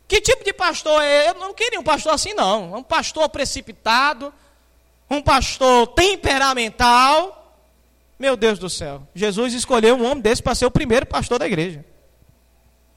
Que 0.08 0.22
tipo 0.22 0.44
de 0.44 0.54
pastor 0.54 1.02
é? 1.02 1.30
Eu 1.30 1.36
não 1.36 1.54
queria 1.54 1.80
um 1.80 1.84
pastor 1.84 2.14
assim, 2.14 2.34
não. 2.34 2.76
Um 2.76 2.84
pastor 2.84 3.28
precipitado, 3.30 4.34
um 5.10 5.22
pastor 5.22 5.88
temperamental. 5.88 7.42
Meu 8.18 8.38
Deus 8.38 8.60
do 8.60 8.70
céu. 8.70 9.02
Jesus 9.14 9.54
escolheu 9.54 9.96
um 9.96 10.06
homem 10.06 10.22
desse 10.22 10.44
para 10.44 10.56
ser 10.56 10.66
o 10.66 10.72
primeiro 10.72 11.06
pastor 11.06 11.40
da 11.40 11.48
igreja. 11.48 11.84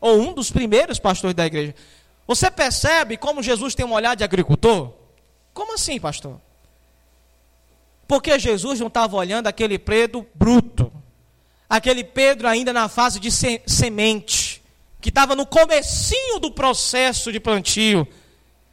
Ou 0.01 0.21
um 0.21 0.33
dos 0.33 0.51
primeiros 0.51 0.99
pastores 0.99 1.35
da 1.35 1.47
igreja. 1.47 1.75
Você 2.27 2.51
percebe 2.51 3.16
como 3.16 3.42
Jesus 3.42 3.75
tem 3.75 3.87
um 3.87 3.92
olhar 3.92 4.14
de 4.14 4.23
agricultor? 4.23 4.92
Como 5.55 5.75
assim, 5.75 5.99
pastor? 5.99 6.38
Porque 8.07 8.38
Jesus 8.38 8.79
não 8.81 8.87
estava 8.87 9.16
olhando 9.16 9.47
aquele 9.47 9.79
Pedro 9.79 10.27
bruto. 10.35 10.92
Aquele 11.68 12.05
Pedro 12.05 12.47
ainda 12.47 12.73
na 12.73 12.88
fase 12.88 13.18
de 13.18 13.31
semente 13.31 14.48
que 15.01 15.09
estava 15.09 15.37
no 15.37 15.47
comecinho 15.47 16.39
do 16.39 16.51
processo 16.51 17.31
de 17.31 17.39
plantio. 17.39 18.07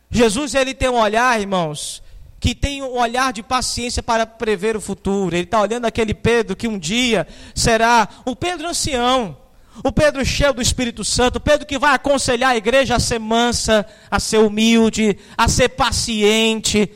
Jesus 0.10 0.56
ele 0.56 0.74
tem 0.74 0.90
um 0.90 1.00
olhar, 1.00 1.40
irmãos, 1.40 2.02
que 2.40 2.54
tem 2.54 2.82
um 2.82 2.98
olhar 2.98 3.34
de 3.34 3.44
paciência 3.44 4.04
para 4.04 4.26
prever 4.26 4.76
o 4.76 4.82
futuro. 4.82 5.36
Ele 5.36 5.46
está 5.46 5.62
olhando 5.62 5.86
aquele 5.86 6.14
Pedro 6.14 6.56
que 6.56 6.68
um 6.68 6.78
dia 6.78 7.28
será 7.54 8.08
o 8.26 8.36
Pedro 8.36 8.68
ancião, 8.68 9.38
o 9.84 9.92
Pedro 9.92 10.24
cheio 10.24 10.54
do 10.54 10.62
Espírito 10.62 11.04
Santo, 11.04 11.38
o 11.38 11.40
Pedro 11.40 11.66
que 11.66 11.78
vai 11.78 11.94
aconselhar 11.94 12.52
a 12.52 12.58
igreja 12.58 12.96
a 12.96 13.00
ser 13.00 13.20
mansa, 13.20 13.86
a 14.10 14.20
ser 14.20 14.38
humilde, 14.38 15.18
a 15.38 15.48
ser 15.48 15.70
paciente. 15.70 16.92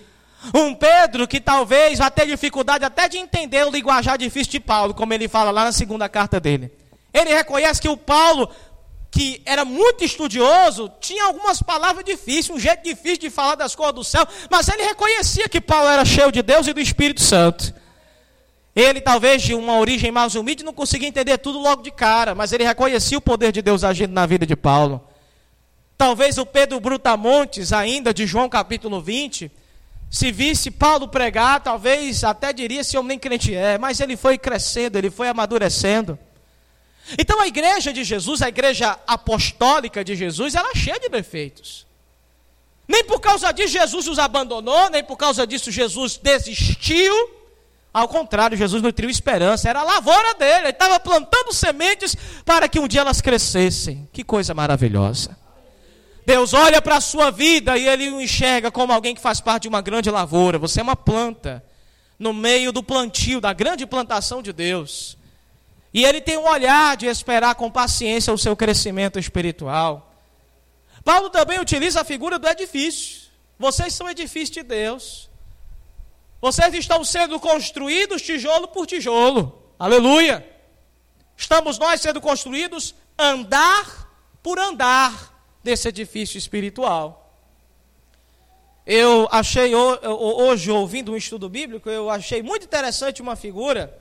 Um 0.54 0.74
Pedro 0.74 1.28
que 1.28 1.42
talvez 1.42 2.00
vá 2.00 2.10
ter 2.10 2.26
dificuldade 2.26 2.86
até 2.86 3.10
de 3.10 3.18
entender 3.18 3.66
o 3.66 3.72
linguajar 3.72 4.18
difícil 4.18 4.52
de 4.52 4.60
Paulo, 4.60 4.94
como 4.94 5.14
ele 5.14 5.28
fala 5.28 5.52
lá 5.52 5.66
na 5.66 5.72
segunda 5.72 6.08
carta 6.08 6.40
dele. 6.40 6.72
Ele 7.14 7.34
reconhece 7.34 7.82
que 7.82 7.90
o 7.90 7.98
Paulo 7.98 8.50
que 9.12 9.42
era 9.46 9.66
muito 9.66 10.04
estudioso, 10.04 10.92
tinha 11.00 11.26
algumas 11.26 11.62
palavras 11.62 12.06
difíceis, 12.06 12.50
um 12.50 12.60
jeito 12.60 12.84
difícil 12.84 13.18
de 13.18 13.30
falar 13.30 13.56
das 13.56 13.76
coisas 13.76 13.96
do 13.96 14.04
céu, 14.04 14.26
mas 14.50 14.68
ele 14.68 14.84
reconhecia 14.84 15.50
que 15.50 15.60
Paulo 15.60 15.90
era 15.90 16.06
cheio 16.06 16.32
de 16.32 16.42
Deus 16.42 16.68
e 16.68 16.74
do 16.74 16.80
Espírito 16.80 17.22
Santo. 17.22 17.74
Ele, 18.76 19.02
talvez 19.02 19.42
de 19.42 19.54
uma 19.54 19.78
origem 19.78 20.12
mais 20.12 20.36
humilde, 20.36 20.64
não 20.64 20.74
conseguia 20.74 21.08
entender 21.08 21.38
tudo 21.40 21.60
logo 21.60 21.82
de 21.82 21.92
cara, 21.92 22.36
mas 22.36 22.54
ele 22.54 22.64
reconhecia 22.64 23.18
o 23.18 23.22
poder 23.22 23.52
de 23.52 23.62
Deus 23.62 23.84
agindo 23.84 24.14
na 24.14 24.26
vida 24.26 24.46
de 24.46 24.56
Paulo. 24.56 25.04
Talvez 25.98 26.38
o 26.38 26.46
Pedro 26.46 26.80
Brutamontes, 26.80 27.74
ainda 27.74 28.14
de 28.14 28.26
João 28.26 28.48
capítulo 28.48 29.02
20, 29.02 29.52
se 30.10 30.32
visse 30.32 30.72
Paulo 30.72 31.08
pregar, 31.08 31.62
talvez 31.62 32.24
até 32.24 32.54
diria 32.54 32.84
se 32.84 32.98
homem 32.98 33.10
nem 33.10 33.20
crente 33.20 33.54
é, 33.54 33.78
mas 33.78 34.00
ele 34.00 34.16
foi 34.16 34.38
crescendo, 34.38 34.98
ele 34.98 35.10
foi 35.10 35.28
amadurecendo. 35.28 36.18
Então 37.18 37.40
a 37.42 37.48
igreja 37.48 37.92
de 37.92 38.04
Jesus, 38.04 38.42
a 38.42 38.50
igreja 38.50 38.98
apostólica 39.08 40.04
de 40.04 40.16
Jesus, 40.16 40.56
ela 40.56 40.70
é 40.72 40.76
cheia 40.76 41.00
de 41.00 41.10
defeitos. 41.10 41.88
Nem 42.88 43.04
por 43.04 43.20
causa 43.20 43.52
disso 43.52 43.74
Jesus 43.74 44.08
os 44.08 44.18
abandonou, 44.20 44.90
nem 44.90 45.04
por 45.04 45.16
causa 45.16 45.46
disso 45.46 45.72
Jesus 45.72 46.18
desistiu. 46.18 47.40
Ao 47.94 48.08
contrário, 48.08 48.58
Jesus 48.58 48.82
nutriu 48.82 49.10
esperança, 49.10 49.70
era 49.70 49.80
a 49.80 49.84
lavoura 49.84 50.34
dele, 50.36 50.66
ele 50.66 50.70
estava 50.70 51.00
plantando 51.00 51.54
sementes 51.54 52.16
para 52.46 52.68
que 52.68 52.80
um 52.80 52.88
dia 52.88 53.02
elas 53.02 53.22
crescessem. 53.22 54.08
Que 54.14 54.24
coisa 54.24 54.54
maravilhosa. 54.54 55.38
Deus 56.26 56.54
olha 56.54 56.82
para 56.82 56.98
a 56.98 57.02
sua 57.02 57.32
vida 57.32 57.78
e 57.78 57.88
ele 57.88 58.10
o 58.12 58.22
enxerga 58.22 58.70
como 58.70 58.94
alguém 58.94 59.16
que 59.16 59.22
faz 59.22 59.42
parte 59.42 59.64
de 59.64 59.68
uma 59.68 59.82
grande 59.82 60.12
lavoura. 60.12 60.60
Você 60.60 60.80
é 60.80 60.84
uma 60.84 60.96
planta 60.96 61.64
no 62.20 62.34
meio 62.34 62.72
do 62.72 62.84
plantio, 62.84 63.40
da 63.40 63.54
grande 63.54 63.86
plantação 63.86 64.42
de 64.42 64.54
Deus. 64.54 65.18
E 65.94 66.06
ele 66.06 66.22
tem 66.22 66.38
um 66.38 66.48
olhar 66.48 66.96
de 66.96 67.08
esperar 67.08 67.56
com 67.56 67.72
paciência 67.72 68.34
o 68.34 68.38
seu 68.38 68.56
crescimento 68.56 69.18
espiritual. 69.18 70.14
Paulo 71.04 71.30
também 71.30 71.60
utiliza 71.60 72.02
a 72.02 72.06
figura 72.06 72.38
do 72.38 72.48
edifício. 72.48 73.30
Vocês 73.58 73.94
são 73.94 74.10
edifícios 74.10 74.52
de 74.52 74.64
Deus. 74.64 75.30
Vocês 76.42 76.74
estão 76.74 77.04
sendo 77.04 77.40
construídos 77.40 78.22
tijolo 78.22 78.68
por 78.68 78.86
tijolo. 78.86 79.62
Aleluia. 79.78 80.48
Estamos 81.36 81.78
nós 81.78 82.02
sendo 82.02 82.22
construídos 82.22 82.94
andar 83.18 84.10
por 84.44 84.60
andar 84.60 85.58
desse 85.64 85.88
edifício 85.88 86.38
espiritual. 86.38 87.26
Eu 88.86 89.28
achei 89.32 89.74
hoje, 89.76 90.72
ouvindo 90.72 91.12
um 91.12 91.18
estudo 91.18 91.50
bíblico, 91.50 91.90
eu 91.90 92.10
achei 92.10 92.42
muito 92.42 92.66
interessante 92.66 93.22
uma 93.22 93.36
figura 93.36 93.96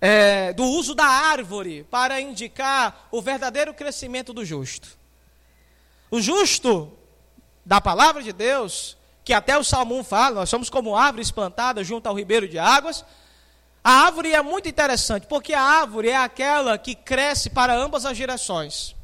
é, 0.00 0.52
do 0.52 0.64
uso 0.64 0.94
da 0.94 1.06
árvore 1.06 1.84
para 1.90 2.20
indicar 2.20 3.08
o 3.10 3.22
verdadeiro 3.22 3.72
crescimento 3.72 4.32
do 4.32 4.44
justo. 4.44 4.88
O 6.10 6.20
justo, 6.20 6.92
da 7.64 7.80
palavra 7.80 8.22
de 8.22 8.32
Deus, 8.32 8.96
que 9.24 9.32
até 9.32 9.56
o 9.56 9.64
Salmo 9.64 9.98
1 9.98 10.04
fala, 10.04 10.34
nós 10.36 10.50
somos 10.50 10.68
como 10.68 10.96
árvores 10.96 11.30
plantadas 11.30 11.86
junto 11.86 12.06
ao 12.06 12.14
ribeiro 12.14 12.46
de 12.46 12.58
águas. 12.58 13.04
A 13.82 13.90
árvore 14.04 14.32
é 14.32 14.42
muito 14.42 14.68
interessante, 14.68 15.26
porque 15.26 15.54
a 15.54 15.62
árvore 15.62 16.10
é 16.10 16.16
aquela 16.16 16.76
que 16.76 16.94
cresce 16.94 17.50
para 17.50 17.74
ambas 17.74 18.04
as 18.04 18.16
direções. 18.16 18.94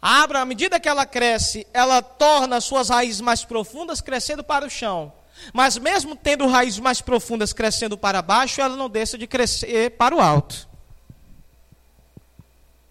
A 0.00 0.20
árvore, 0.20 0.38
à 0.38 0.44
medida 0.44 0.78
que 0.78 0.88
ela 0.88 1.06
cresce, 1.06 1.66
ela 1.72 2.02
torna 2.02 2.60
suas 2.60 2.90
raízes 2.90 3.22
mais 3.22 3.42
profundas, 3.42 4.02
crescendo 4.02 4.44
para 4.44 4.66
o 4.66 4.70
chão. 4.70 5.10
Mas 5.52 5.76
mesmo 5.78 6.16
tendo 6.16 6.46
raízes 6.46 6.80
mais 6.80 7.00
profundas 7.00 7.52
crescendo 7.52 7.98
para 7.98 8.22
baixo, 8.22 8.60
ela 8.60 8.76
não 8.76 8.88
deixa 8.88 9.18
de 9.18 9.26
crescer 9.26 9.90
para 9.92 10.14
o 10.14 10.20
alto. 10.20 10.68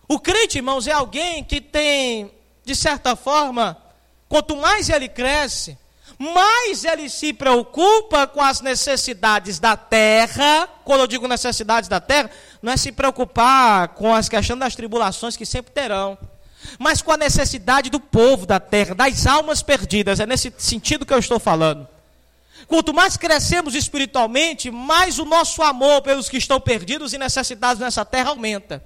O 0.08 0.20
crente, 0.20 0.58
irmãos, 0.58 0.86
é 0.88 0.92
alguém 0.92 1.44
que 1.44 1.60
tem, 1.60 2.32
de 2.64 2.76
certa 2.76 3.16
forma, 3.16 3.78
quanto 4.28 4.56
mais 4.56 4.90
ele 4.90 5.08
cresce, 5.08 5.78
mais 6.20 6.84
ele 6.84 7.10
se 7.10 7.34
preocupa 7.34 8.28
com 8.28 8.42
as 8.42 8.62
necessidades 8.62 9.60
da 9.60 9.76
terra. 9.76 10.68
Quando 10.84 11.02
eu 11.02 11.08
digo 11.08 11.28
necessidades 11.28 11.90
da 11.90 12.00
terra, 12.00 12.30
não 12.62 12.72
é 12.72 12.78
se 12.78 12.92
preocupar 12.92 13.90
com 13.90 14.14
as 14.14 14.30
questões 14.30 14.60
das 14.60 14.76
tribulações 14.76 15.36
que 15.36 15.46
sempre 15.46 15.74
terão, 15.74 16.18
mas 16.78 17.02
com 17.02 17.12
a 17.12 17.18
necessidade 17.18 17.90
do 17.90 18.00
povo 18.00 18.46
da 18.46 18.60
terra, 18.60 18.94
das 18.94 19.26
almas 19.26 19.62
perdidas. 19.62 20.20
É 20.20 20.26
nesse 20.26 20.54
sentido 20.58 21.06
que 21.06 21.14
eu 21.14 21.20
estou 21.20 21.40
falando. 21.40 21.88
Quanto 22.68 22.94
mais 22.94 23.18
crescemos 23.18 23.76
espiritualmente, 23.76 24.72
mais 24.72 25.20
o 25.20 25.26
nosso 25.26 25.62
amor 25.62 26.02
pelos 26.02 26.30
que 26.30 26.38
estão 26.38 26.60
perdidos 26.60 27.14
e 27.14 27.18
necessitados 27.18 27.80
nessa 27.80 28.06
terra 28.06 28.30
aumenta. 28.30 28.84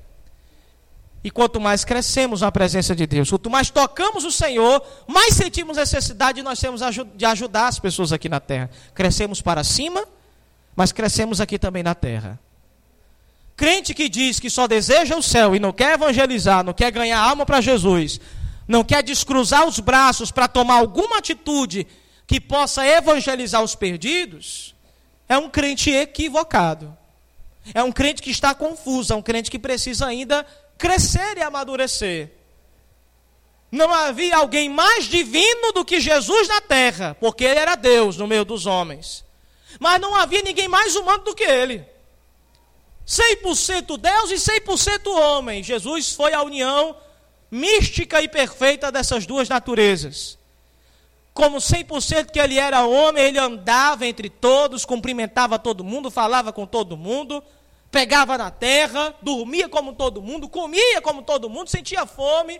E 1.23 1.31
quanto 1.31 1.59
mais 1.59 1.83
crescemos 1.83 2.41
na 2.41 2.51
presença 2.51 2.95
de 2.95 3.05
Deus, 3.05 3.29
quanto 3.29 3.49
mais 3.49 3.69
tocamos 3.69 4.23
o 4.23 4.31
Senhor, 4.31 4.81
mais 5.07 5.33
sentimos 5.33 5.77
necessidade 5.77 6.37
de 6.37 6.43
nós 6.43 6.59
temos 6.59 6.81
de 7.15 7.25
ajudar 7.25 7.67
as 7.67 7.79
pessoas 7.79 8.13
aqui 8.13 8.29
na 8.29 8.39
terra. 8.39 8.69
Crescemos 8.93 9.41
para 9.41 9.63
cima, 9.63 10.05
mas 10.75 10.91
crescemos 10.91 11.41
aqui 11.41 11.59
também 11.59 11.83
na 11.83 11.95
terra. 11.95 12.39
Crente 13.57 13.93
que 13.93 14.07
diz 14.07 14.39
que 14.39 14.49
só 14.49 14.67
deseja 14.67 15.17
o 15.17 15.23
céu 15.23 15.55
e 15.55 15.59
não 15.59 15.73
quer 15.73 15.95
evangelizar, 15.95 16.63
não 16.63 16.73
quer 16.73 16.91
ganhar 16.91 17.19
alma 17.19 17.45
para 17.45 17.59
Jesus, 17.59 18.21
não 18.67 18.83
quer 18.83 19.01
descruzar 19.01 19.67
os 19.67 19.79
braços 19.79 20.31
para 20.31 20.47
tomar 20.47 20.75
alguma 20.75 21.17
atitude 21.17 21.87
que 22.27 22.41
possa 22.41 22.85
evangelizar 22.85 23.63
os 23.63 23.73
perdidos, 23.73 24.75
é 25.29 25.37
um 25.37 25.49
crente 25.49 25.89
equivocado. 25.89 26.95
É 27.73 27.81
um 27.81 27.91
crente 27.91 28.21
que 28.21 28.29
está 28.29 28.53
confuso, 28.53 29.13
é 29.13 29.15
um 29.15 29.21
crente 29.21 29.49
que 29.49 29.57
precisa 29.57 30.05
ainda 30.05 30.45
crescer 30.77 31.37
e 31.37 31.41
amadurecer. 31.41 32.31
Não 33.71 33.93
havia 33.93 34.37
alguém 34.37 34.69
mais 34.69 35.05
divino 35.05 35.71
do 35.73 35.83
que 35.83 35.99
Jesus 35.99 36.47
na 36.49 36.61
terra, 36.61 37.15
porque 37.19 37.45
ele 37.45 37.59
era 37.59 37.75
Deus 37.75 38.17
no 38.17 38.27
meio 38.27 38.45
dos 38.45 38.65
homens. 38.65 39.25
Mas 39.79 39.99
não 39.99 40.15
havia 40.15 40.41
ninguém 40.41 40.67
mais 40.67 40.95
humano 40.95 41.23
do 41.23 41.35
que 41.35 41.43
ele. 41.43 41.85
100% 43.05 43.97
Deus 43.97 44.31
e 44.31 44.35
100% 44.35 45.07
homem. 45.07 45.63
Jesus 45.63 46.13
foi 46.13 46.33
a 46.33 46.43
união 46.43 46.95
mística 47.49 48.21
e 48.21 48.27
perfeita 48.27 48.91
dessas 48.91 49.25
duas 49.25 49.47
naturezas 49.47 50.37
como 51.37 51.57
100% 51.57 52.31
que 52.31 52.39
ele 52.39 52.57
era 52.57 52.83
homem, 52.83 53.23
ele 53.23 53.37
andava 53.37 54.07
entre 54.07 54.27
todos, 54.27 54.83
cumprimentava 54.83 55.59
todo 55.59 55.83
mundo, 55.83 56.09
falava 56.09 56.51
com 56.51 56.65
todo 56.65 56.97
mundo, 56.97 57.43
pegava 57.91 58.39
na 58.39 58.49
terra, 58.49 59.13
dormia 59.21 59.69
como 59.69 59.93
todo 59.93 60.19
mundo, 60.19 60.49
comia 60.49 60.99
como 60.99 61.21
todo 61.21 61.47
mundo, 61.47 61.69
sentia 61.69 62.07
fome. 62.07 62.59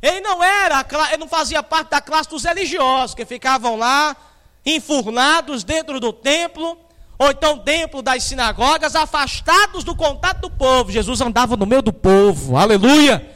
Ele 0.00 0.22
não 0.22 0.42
era, 0.42 0.86
ele 1.10 1.18
não 1.18 1.28
fazia 1.28 1.62
parte 1.62 1.90
da 1.90 2.00
classe 2.00 2.30
dos 2.30 2.44
religiosos 2.44 3.14
que 3.14 3.26
ficavam 3.26 3.76
lá 3.76 4.16
enfurnados 4.64 5.62
dentro 5.62 6.00
do 6.00 6.14
templo, 6.14 6.78
ou 7.18 7.30
então 7.30 7.58
dentro 7.58 8.00
das 8.00 8.24
sinagogas, 8.24 8.96
afastados 8.96 9.84
do 9.84 9.94
contato 9.94 10.40
do 10.40 10.50
povo. 10.50 10.90
Jesus 10.90 11.20
andava 11.20 11.58
no 11.58 11.66
meio 11.66 11.82
do 11.82 11.92
povo. 11.92 12.56
Aleluia! 12.56 13.35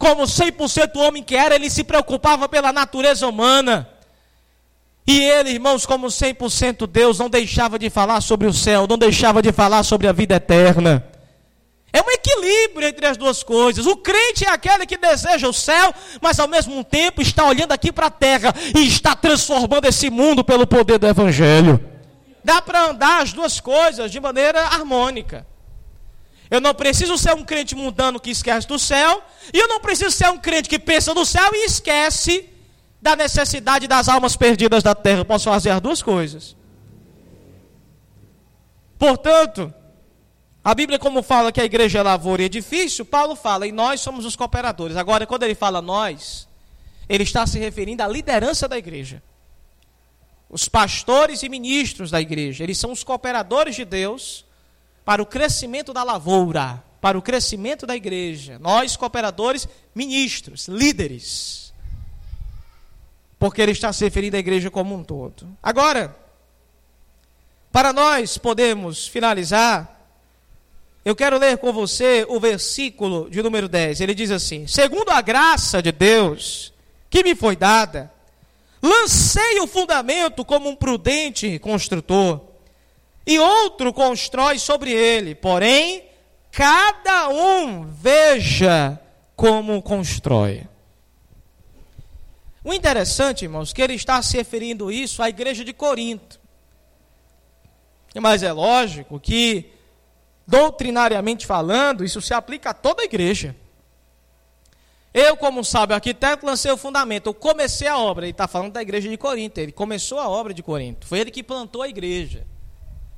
Como 0.00 0.22
100% 0.22 0.96
homem 0.96 1.22
que 1.22 1.36
era, 1.36 1.54
ele 1.54 1.68
se 1.68 1.84
preocupava 1.84 2.48
pela 2.48 2.72
natureza 2.72 3.28
humana. 3.28 3.86
E 5.06 5.20
ele, 5.20 5.50
irmãos, 5.50 5.84
como 5.84 6.06
100% 6.06 6.86
Deus, 6.86 7.18
não 7.18 7.28
deixava 7.28 7.78
de 7.78 7.90
falar 7.90 8.22
sobre 8.22 8.46
o 8.46 8.52
céu, 8.52 8.86
não 8.88 8.96
deixava 8.96 9.42
de 9.42 9.52
falar 9.52 9.82
sobre 9.82 10.08
a 10.08 10.12
vida 10.12 10.36
eterna. 10.36 11.04
É 11.92 12.00
um 12.00 12.10
equilíbrio 12.10 12.88
entre 12.88 13.04
as 13.04 13.18
duas 13.18 13.42
coisas. 13.42 13.84
O 13.84 13.94
crente 13.98 14.46
é 14.46 14.48
aquele 14.48 14.86
que 14.86 14.96
deseja 14.96 15.46
o 15.46 15.52
céu, 15.52 15.92
mas 16.18 16.40
ao 16.40 16.48
mesmo 16.48 16.82
tempo 16.82 17.20
está 17.20 17.44
olhando 17.44 17.72
aqui 17.72 17.92
para 17.92 18.06
a 18.06 18.10
terra 18.10 18.54
e 18.74 18.86
está 18.86 19.14
transformando 19.14 19.84
esse 19.84 20.08
mundo 20.08 20.42
pelo 20.42 20.66
poder 20.66 20.98
do 20.98 21.08
Evangelho. 21.08 21.78
Dá 22.42 22.62
para 22.62 22.86
andar 22.86 23.20
as 23.20 23.34
duas 23.34 23.60
coisas 23.60 24.10
de 24.10 24.18
maneira 24.18 24.62
harmônica. 24.62 25.46
Eu 26.50 26.60
não 26.60 26.74
preciso 26.74 27.16
ser 27.16 27.34
um 27.34 27.44
crente 27.44 27.76
mundano 27.76 28.18
que 28.18 28.30
esquece 28.30 28.66
do 28.66 28.78
céu, 28.78 29.22
e 29.54 29.58
eu 29.58 29.68
não 29.68 29.80
preciso 29.80 30.10
ser 30.10 30.28
um 30.30 30.38
crente 30.38 30.68
que 30.68 30.78
pensa 30.78 31.14
no 31.14 31.24
céu 31.24 31.48
e 31.54 31.64
esquece 31.64 32.48
da 33.00 33.14
necessidade 33.14 33.86
das 33.86 34.08
almas 34.08 34.34
perdidas 34.36 34.82
da 34.82 34.94
terra. 34.94 35.20
Eu 35.20 35.24
posso 35.24 35.44
fazer 35.44 35.70
as 35.70 35.80
duas 35.80 36.02
coisas. 36.02 36.56
Portanto, 38.98 39.72
a 40.62 40.74
Bíblia, 40.74 40.98
como 40.98 41.22
fala 41.22 41.52
que 41.52 41.60
a 41.60 41.64
igreja 41.64 42.00
é 42.00 42.02
lavoura 42.02 42.42
e 42.42 42.46
edifício, 42.46 43.04
Paulo 43.04 43.36
fala, 43.36 43.66
e 43.66 43.72
nós 43.72 44.00
somos 44.00 44.26
os 44.26 44.34
cooperadores. 44.34 44.96
Agora, 44.96 45.26
quando 45.26 45.44
ele 45.44 45.54
fala 45.54 45.80
nós, 45.80 46.48
ele 47.08 47.22
está 47.22 47.46
se 47.46 47.58
referindo 47.58 48.02
à 48.02 48.08
liderança 48.08 48.66
da 48.68 48.76
igreja. 48.76 49.22
Os 50.50 50.68
pastores 50.68 51.44
e 51.44 51.48
ministros 51.48 52.10
da 52.10 52.20
igreja, 52.20 52.64
eles 52.64 52.76
são 52.76 52.90
os 52.90 53.04
cooperadores 53.04 53.76
de 53.76 53.84
Deus 53.84 54.44
para 55.10 55.20
o 55.20 55.26
crescimento 55.26 55.92
da 55.92 56.04
lavoura, 56.04 56.84
para 57.00 57.18
o 57.18 57.22
crescimento 57.22 57.84
da 57.84 57.96
igreja. 57.96 58.60
Nós, 58.60 58.96
cooperadores, 58.96 59.66
ministros, 59.92 60.68
líderes. 60.68 61.74
Porque 63.36 63.60
ele 63.60 63.72
está 63.72 63.92
se 63.92 64.04
referindo 64.04 64.36
à 64.36 64.38
igreja 64.38 64.70
como 64.70 64.94
um 64.94 65.02
todo. 65.02 65.48
Agora, 65.60 66.16
para 67.72 67.92
nós 67.92 68.38
podermos 68.38 69.08
finalizar, 69.08 70.00
eu 71.04 71.16
quero 71.16 71.40
ler 71.40 71.58
com 71.58 71.72
você 71.72 72.24
o 72.28 72.38
versículo 72.38 73.28
de 73.28 73.42
número 73.42 73.68
10. 73.68 74.00
Ele 74.00 74.14
diz 74.14 74.30
assim: 74.30 74.68
Segundo 74.68 75.10
a 75.10 75.20
graça 75.20 75.82
de 75.82 75.90
Deus 75.90 76.72
que 77.10 77.24
me 77.24 77.34
foi 77.34 77.56
dada, 77.56 78.12
lancei 78.80 79.58
o 79.58 79.66
fundamento 79.66 80.44
como 80.44 80.68
um 80.68 80.76
prudente 80.76 81.58
construtor, 81.58 82.49
e 83.30 83.38
outro 83.38 83.92
constrói 83.92 84.58
sobre 84.58 84.90
ele. 84.92 85.36
Porém, 85.36 86.04
cada 86.50 87.28
um 87.28 87.84
veja 87.84 88.98
como 89.36 89.80
constrói. 89.80 90.66
O 92.64 92.74
interessante, 92.74 93.44
irmãos, 93.44 93.72
que 93.72 93.80
ele 93.80 93.94
está 93.94 94.20
se 94.20 94.36
referindo 94.36 94.90
isso 94.90 95.22
à 95.22 95.28
igreja 95.28 95.64
de 95.64 95.72
Corinto. 95.72 96.40
Mas 98.20 98.42
é 98.42 98.52
lógico 98.52 99.20
que 99.20 99.70
doutrinariamente 100.44 101.46
falando, 101.46 102.04
isso 102.04 102.20
se 102.20 102.34
aplica 102.34 102.70
a 102.70 102.74
toda 102.74 103.02
a 103.02 103.04
igreja. 103.04 103.54
Eu, 105.14 105.36
como 105.36 105.64
sábio 105.64 105.94
arquiteto, 105.94 106.44
lancei 106.44 106.72
o 106.72 106.76
fundamento. 106.76 107.28
Eu 107.28 107.34
comecei 107.34 107.86
a 107.86 107.96
obra. 107.96 108.24
Ele 108.24 108.32
está 108.32 108.48
falando 108.48 108.72
da 108.72 108.82
igreja 108.82 109.08
de 109.08 109.16
Corinto. 109.16 109.58
Ele 109.58 109.70
começou 109.70 110.18
a 110.18 110.28
obra 110.28 110.52
de 110.52 110.64
Corinto. 110.64 111.06
Foi 111.06 111.20
ele 111.20 111.30
que 111.30 111.44
plantou 111.44 111.82
a 111.82 111.88
igreja. 111.88 112.44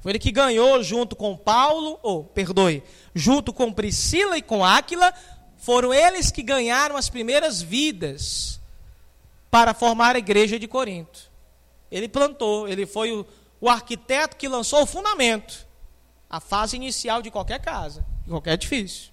Foi 0.02 0.12
ele 0.12 0.18
que 0.18 0.30
ganhou 0.30 0.82
junto 0.82 1.16
com 1.16 1.36
Paulo, 1.36 1.98
ou, 2.02 2.20
oh, 2.20 2.24
perdoe, 2.24 2.82
junto 3.14 3.52
com 3.52 3.72
Priscila 3.72 4.36
e 4.36 4.42
com 4.42 4.64
Áquila, 4.64 5.14
foram 5.56 5.94
eles 5.94 6.30
que 6.30 6.42
ganharam 6.42 6.96
as 6.96 7.08
primeiras 7.08 7.62
vidas 7.62 8.60
para 9.48 9.72
formar 9.72 10.16
a 10.16 10.18
igreja 10.18 10.58
de 10.58 10.66
Corinto. 10.66 11.30
Ele 11.90 12.08
plantou, 12.08 12.68
ele 12.68 12.84
foi 12.84 13.12
o, 13.12 13.24
o 13.60 13.68
arquiteto 13.68 14.36
que 14.36 14.48
lançou 14.48 14.82
o 14.82 14.86
fundamento 14.86 15.66
a 16.32 16.40
fase 16.40 16.74
inicial 16.76 17.20
de 17.20 17.30
qualquer 17.30 17.60
casa, 17.60 18.04
de 18.24 18.30
qualquer 18.30 18.54
edifício. 18.54 19.12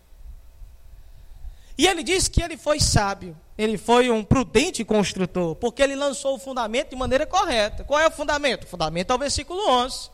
E 1.78 1.86
ele 1.86 2.02
diz 2.02 2.30
que 2.30 2.42
ele 2.42 2.56
foi 2.56 2.80
sábio, 2.80 3.38
ele 3.58 3.78
foi 3.78 4.10
um 4.10 4.24
prudente 4.24 4.86
construtor, 4.86 5.54
porque 5.56 5.82
ele 5.82 5.96
lançou 5.98 6.36
o 6.36 6.40
fundamento 6.40 6.92
de 6.92 6.96
maneira 6.96 7.26
correta. 7.26 7.84
Qual 7.84 8.00
é 8.00 8.08
o 8.08 8.12
fundamento? 8.12 8.64
O 8.64 8.68
fundamento 8.68 9.12
é 9.12 9.16
o 9.16 9.20
versículo 9.20 9.70
11. 9.70 10.10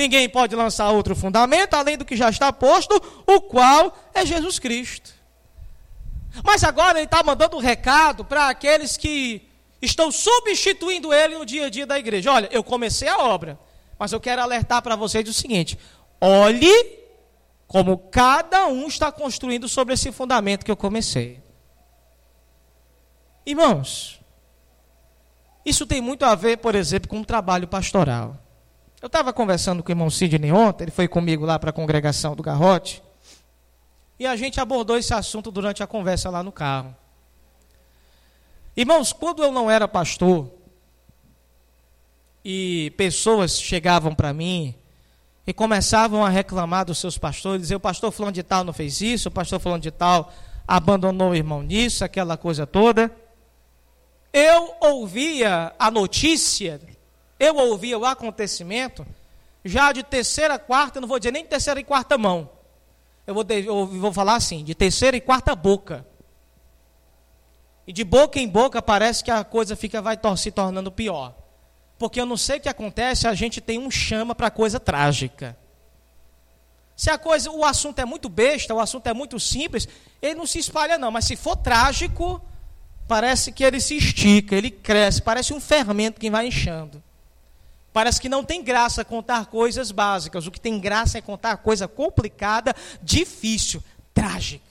Ninguém 0.00 0.30
pode 0.30 0.56
lançar 0.56 0.88
outro 0.92 1.14
fundamento 1.14 1.74
além 1.74 1.98
do 1.98 2.06
que 2.06 2.16
já 2.16 2.30
está 2.30 2.50
posto, 2.50 2.94
o 3.26 3.38
qual 3.38 3.94
é 4.14 4.24
Jesus 4.24 4.58
Cristo. 4.58 5.10
Mas 6.42 6.64
agora 6.64 6.96
ele 6.96 7.04
está 7.04 7.22
mandando 7.22 7.58
um 7.58 7.60
recado 7.60 8.24
para 8.24 8.48
aqueles 8.48 8.96
que 8.96 9.46
estão 9.82 10.10
substituindo 10.10 11.12
ele 11.12 11.36
no 11.36 11.44
dia 11.44 11.66
a 11.66 11.68
dia 11.68 11.86
da 11.86 11.98
igreja. 11.98 12.32
Olha, 12.32 12.48
eu 12.50 12.64
comecei 12.64 13.08
a 13.08 13.18
obra, 13.18 13.58
mas 13.98 14.10
eu 14.10 14.18
quero 14.18 14.40
alertar 14.40 14.80
para 14.80 14.96
vocês 14.96 15.28
o 15.28 15.34
seguinte: 15.34 15.78
Olhe 16.18 16.98
como 17.66 17.98
cada 17.98 18.68
um 18.68 18.86
está 18.86 19.12
construindo 19.12 19.68
sobre 19.68 19.92
esse 19.92 20.10
fundamento 20.10 20.64
que 20.64 20.70
eu 20.70 20.78
comecei. 20.78 21.42
Irmãos, 23.44 24.18
isso 25.62 25.86
tem 25.86 26.00
muito 26.00 26.24
a 26.24 26.34
ver, 26.34 26.56
por 26.56 26.74
exemplo, 26.74 27.06
com 27.06 27.20
o 27.20 27.26
trabalho 27.26 27.68
pastoral. 27.68 28.38
Eu 29.00 29.06
estava 29.06 29.32
conversando 29.32 29.82
com 29.82 29.88
o 29.88 29.92
irmão 29.92 30.10
Sidney 30.10 30.52
ontem, 30.52 30.84
ele 30.84 30.90
foi 30.90 31.08
comigo 31.08 31.46
lá 31.46 31.58
para 31.58 31.70
a 31.70 31.72
congregação 31.72 32.36
do 32.36 32.42
Garrote, 32.42 33.02
e 34.18 34.26
a 34.26 34.36
gente 34.36 34.60
abordou 34.60 34.98
esse 34.98 35.14
assunto 35.14 35.50
durante 35.50 35.82
a 35.82 35.86
conversa 35.86 36.28
lá 36.28 36.42
no 36.42 36.52
carro. 36.52 36.94
Irmãos, 38.76 39.10
quando 39.12 39.42
eu 39.42 39.50
não 39.50 39.70
era 39.70 39.88
pastor, 39.88 40.50
e 42.44 42.92
pessoas 42.96 43.60
chegavam 43.60 44.14
para 44.14 44.32
mim 44.32 44.74
e 45.46 45.52
começavam 45.52 46.24
a 46.24 46.28
reclamar 46.28 46.84
dos 46.84 46.98
seus 46.98 47.16
pastores, 47.16 47.62
dizer, 47.62 47.76
o 47.76 47.80
pastor 47.80 48.12
falando 48.12 48.34
de 48.34 48.42
tal 48.42 48.64
não 48.64 48.72
fez 48.72 49.00
isso, 49.00 49.28
o 49.28 49.32
pastor 49.32 49.58
falando 49.58 49.82
de 49.82 49.90
tal 49.90 50.32
abandonou 50.68 51.30
o 51.30 51.34
irmão 51.34 51.62
nisso, 51.62 52.04
aquela 52.04 52.36
coisa 52.36 52.66
toda. 52.66 53.10
Eu 54.32 54.74
ouvia 54.80 55.74
a 55.78 55.90
notícia, 55.90 56.78
eu 57.40 57.56
ouvia 57.56 57.98
o 57.98 58.04
acontecimento, 58.04 59.06
já 59.64 59.90
de 59.92 60.02
terceira, 60.02 60.58
quarta, 60.58 61.00
não 61.00 61.08
vou 61.08 61.18
dizer 61.18 61.32
nem 61.32 61.44
terceira 61.44 61.80
e 61.80 61.84
quarta 61.84 62.18
mão. 62.18 62.50
Eu 63.26 63.32
vou, 63.32 63.44
eu 63.48 63.86
vou 63.86 64.12
falar 64.12 64.36
assim, 64.36 64.62
de 64.62 64.74
terceira 64.74 65.16
e 65.16 65.20
quarta 65.20 65.56
boca. 65.56 66.06
E 67.86 67.92
de 67.92 68.04
boca 68.04 68.38
em 68.38 68.46
boca 68.46 68.82
parece 68.82 69.24
que 69.24 69.30
a 69.30 69.42
coisa 69.42 69.74
fica 69.74 70.02
vai 70.02 70.18
se 70.36 70.50
tornando 70.50 70.92
pior. 70.92 71.34
Porque 71.98 72.20
eu 72.20 72.26
não 72.26 72.36
sei 72.36 72.58
o 72.58 72.60
que 72.60 72.68
acontece, 72.68 73.26
a 73.26 73.34
gente 73.34 73.60
tem 73.60 73.78
um 73.78 73.90
chama 73.90 74.34
para 74.34 74.50
coisa 74.50 74.78
trágica. 74.78 75.56
Se 76.94 77.08
a 77.08 77.16
coisa, 77.16 77.50
o 77.50 77.64
assunto 77.64 77.98
é 77.98 78.04
muito 78.04 78.28
besta, 78.28 78.74
o 78.74 78.80
assunto 78.80 79.06
é 79.06 79.14
muito 79.14 79.40
simples, 79.40 79.88
ele 80.20 80.34
não 80.34 80.46
se 80.46 80.58
espalha 80.58 80.98
não, 80.98 81.10
mas 81.10 81.24
se 81.24 81.36
for 81.36 81.56
trágico, 81.56 82.42
parece 83.08 83.50
que 83.50 83.64
ele 83.64 83.80
se 83.80 83.96
estica, 83.96 84.54
ele 84.54 84.70
cresce, 84.70 85.22
parece 85.22 85.54
um 85.54 85.60
fermento 85.60 86.20
que 86.20 86.30
vai 86.30 86.46
inchando. 86.46 87.02
Parece 87.92 88.20
que 88.20 88.28
não 88.28 88.44
tem 88.44 88.62
graça 88.62 89.04
contar 89.04 89.46
coisas 89.46 89.90
básicas, 89.90 90.46
o 90.46 90.50
que 90.50 90.60
tem 90.60 90.78
graça 90.78 91.18
é 91.18 91.20
contar 91.20 91.56
coisa 91.56 91.88
complicada, 91.88 92.74
difícil, 93.02 93.82
trágica. 94.14 94.70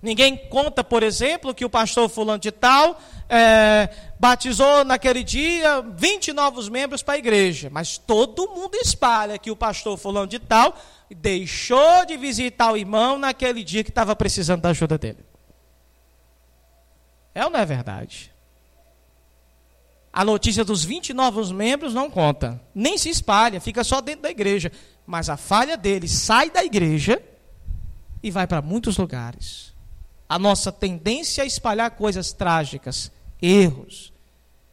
Ninguém 0.00 0.36
conta, 0.36 0.84
por 0.84 1.02
exemplo, 1.02 1.52
que 1.52 1.64
o 1.64 1.70
pastor 1.70 2.08
fulano 2.08 2.38
de 2.38 2.52
tal 2.52 3.00
é, 3.28 3.88
batizou 4.18 4.84
naquele 4.84 5.24
dia 5.24 5.80
20 5.80 6.32
novos 6.32 6.68
membros 6.68 7.02
para 7.02 7.14
a 7.14 7.18
igreja. 7.18 7.68
Mas 7.68 7.98
todo 7.98 8.48
mundo 8.48 8.76
espalha 8.76 9.38
que 9.38 9.50
o 9.50 9.56
pastor 9.56 9.98
fulano 9.98 10.28
de 10.28 10.38
tal 10.38 10.76
deixou 11.10 12.06
de 12.06 12.16
visitar 12.16 12.72
o 12.72 12.76
irmão 12.76 13.18
naquele 13.18 13.64
dia 13.64 13.82
que 13.82 13.90
estava 13.90 14.14
precisando 14.14 14.60
da 14.60 14.68
ajuda 14.68 14.96
dele. 14.96 15.24
É 17.34 17.44
ou 17.44 17.50
não 17.50 17.58
é 17.58 17.66
verdade? 17.66 18.32
A 20.12 20.24
notícia 20.24 20.64
dos 20.64 20.84
20 20.84 21.12
novos 21.12 21.52
membros 21.52 21.94
não 21.94 22.10
conta. 22.10 22.60
Nem 22.74 22.96
se 22.98 23.08
espalha, 23.08 23.60
fica 23.60 23.84
só 23.84 24.00
dentro 24.00 24.22
da 24.22 24.30
igreja. 24.30 24.72
Mas 25.06 25.28
a 25.28 25.36
falha 25.36 25.76
dele 25.76 26.08
sai 26.08 26.50
da 26.50 26.64
igreja 26.64 27.22
e 28.22 28.30
vai 28.30 28.46
para 28.46 28.60
muitos 28.62 28.96
lugares 28.96 29.68
a 30.28 30.38
nossa 30.38 30.70
tendência 30.70 31.42
a 31.42 31.46
espalhar 31.46 31.92
coisas 31.92 32.32
trágicas, 32.32 33.10
erros. 33.40 34.12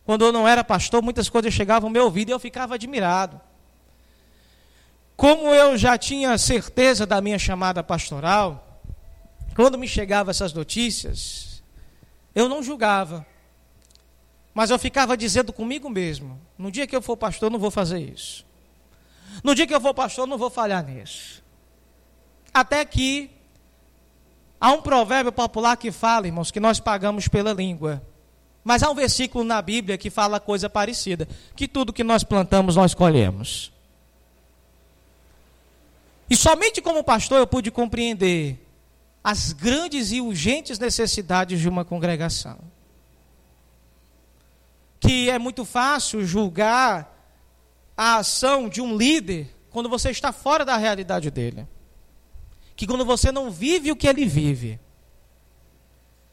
Quando 0.04 0.26
eu 0.26 0.32
não 0.32 0.48
era 0.48 0.64
pastor, 0.64 1.02
muitas 1.02 1.30
coisas 1.30 1.54
chegavam 1.54 1.88
ao 1.88 1.94
meu 1.94 2.04
ouvido 2.04 2.30
e 2.30 2.32
eu 2.34 2.40
ficava 2.40 2.76
admirado. 2.76 3.40
Como 5.16 5.48
eu 5.56 5.78
já 5.78 5.98
tinha 5.98 6.38
certeza 6.38 7.06
da 7.06 7.22
minha 7.22 7.40
chamada 7.40 7.82
pastoral, 7.82 8.82
quando 9.56 9.78
me 9.78 9.88
chegavam 9.88 10.30
essas 10.30 10.52
notícias, 10.52 11.64
eu 12.36 12.50
não 12.50 12.62
julgava. 12.62 13.26
Mas 14.56 14.72
eu 14.72 14.80
ficava 14.80 15.16
dizendo 15.16 15.54
comigo 15.54 15.88
mesmo: 15.88 16.42
no 16.58 16.72
dia 16.72 16.88
que 16.88 16.96
eu 16.96 17.02
for 17.04 17.16
pastor, 17.16 17.52
não 17.52 17.60
vou 17.60 17.70
fazer 17.70 18.00
isso. 18.00 18.44
No 19.44 19.54
dia 19.54 19.68
que 19.68 19.76
eu 19.76 19.82
for 19.82 19.94
pastor, 19.94 20.26
não 20.26 20.38
vou 20.38 20.50
falhar 20.50 20.84
nisso. 20.84 21.44
Até 22.52 22.84
que 22.84 23.30
Há 24.60 24.72
um 24.72 24.82
provérbio 24.82 25.32
popular 25.32 25.78
que 25.78 25.92
fala, 25.92 26.28
irmãos, 26.28 26.50
que 26.50 26.60
nós 26.60 26.80
pagamos 26.80 27.28
pela 27.28 27.54
língua. 27.54 28.02
Mas 28.64 28.82
há 28.82 28.90
um 28.90 28.96
versículo 28.96 29.44
na 29.44 29.62
Bíblia 29.62 29.98
que 29.98 30.10
fala 30.10 30.40
coisa 30.40 30.70
parecida: 30.70 31.28
que 31.56 31.68
tudo 31.68 31.94
que 31.94 32.04
nós 32.04 32.24
plantamos, 32.24 32.76
nós 32.76 32.94
colhemos. 32.94 33.72
E 36.28 36.36
somente 36.36 36.82
como 36.82 37.04
pastor 37.04 37.38
eu 37.38 37.46
pude 37.46 37.70
compreender 37.70 38.60
as 39.24 39.54
grandes 39.54 40.12
e 40.12 40.20
urgentes 40.20 40.80
necessidades 40.80 41.60
de 41.60 41.70
uma 41.70 41.86
congregação. 41.86 42.58
Que 45.06 45.30
é 45.30 45.38
muito 45.38 45.64
fácil 45.64 46.26
julgar 46.26 47.14
a 47.96 48.18
ação 48.18 48.68
de 48.68 48.82
um 48.82 48.98
líder 48.98 49.54
quando 49.70 49.90
você 49.90 50.10
está 50.10 50.32
fora 50.32 50.66
da 50.66 50.78
realidade 50.78 51.30
dele. 51.30 51.68
Que 52.76 52.88
quando 52.88 53.06
você 53.06 53.32
não 53.32 53.52
vive 53.52 53.92
o 53.92 53.96
que 53.96 54.08
ele 54.08 54.26
vive. 54.26 54.80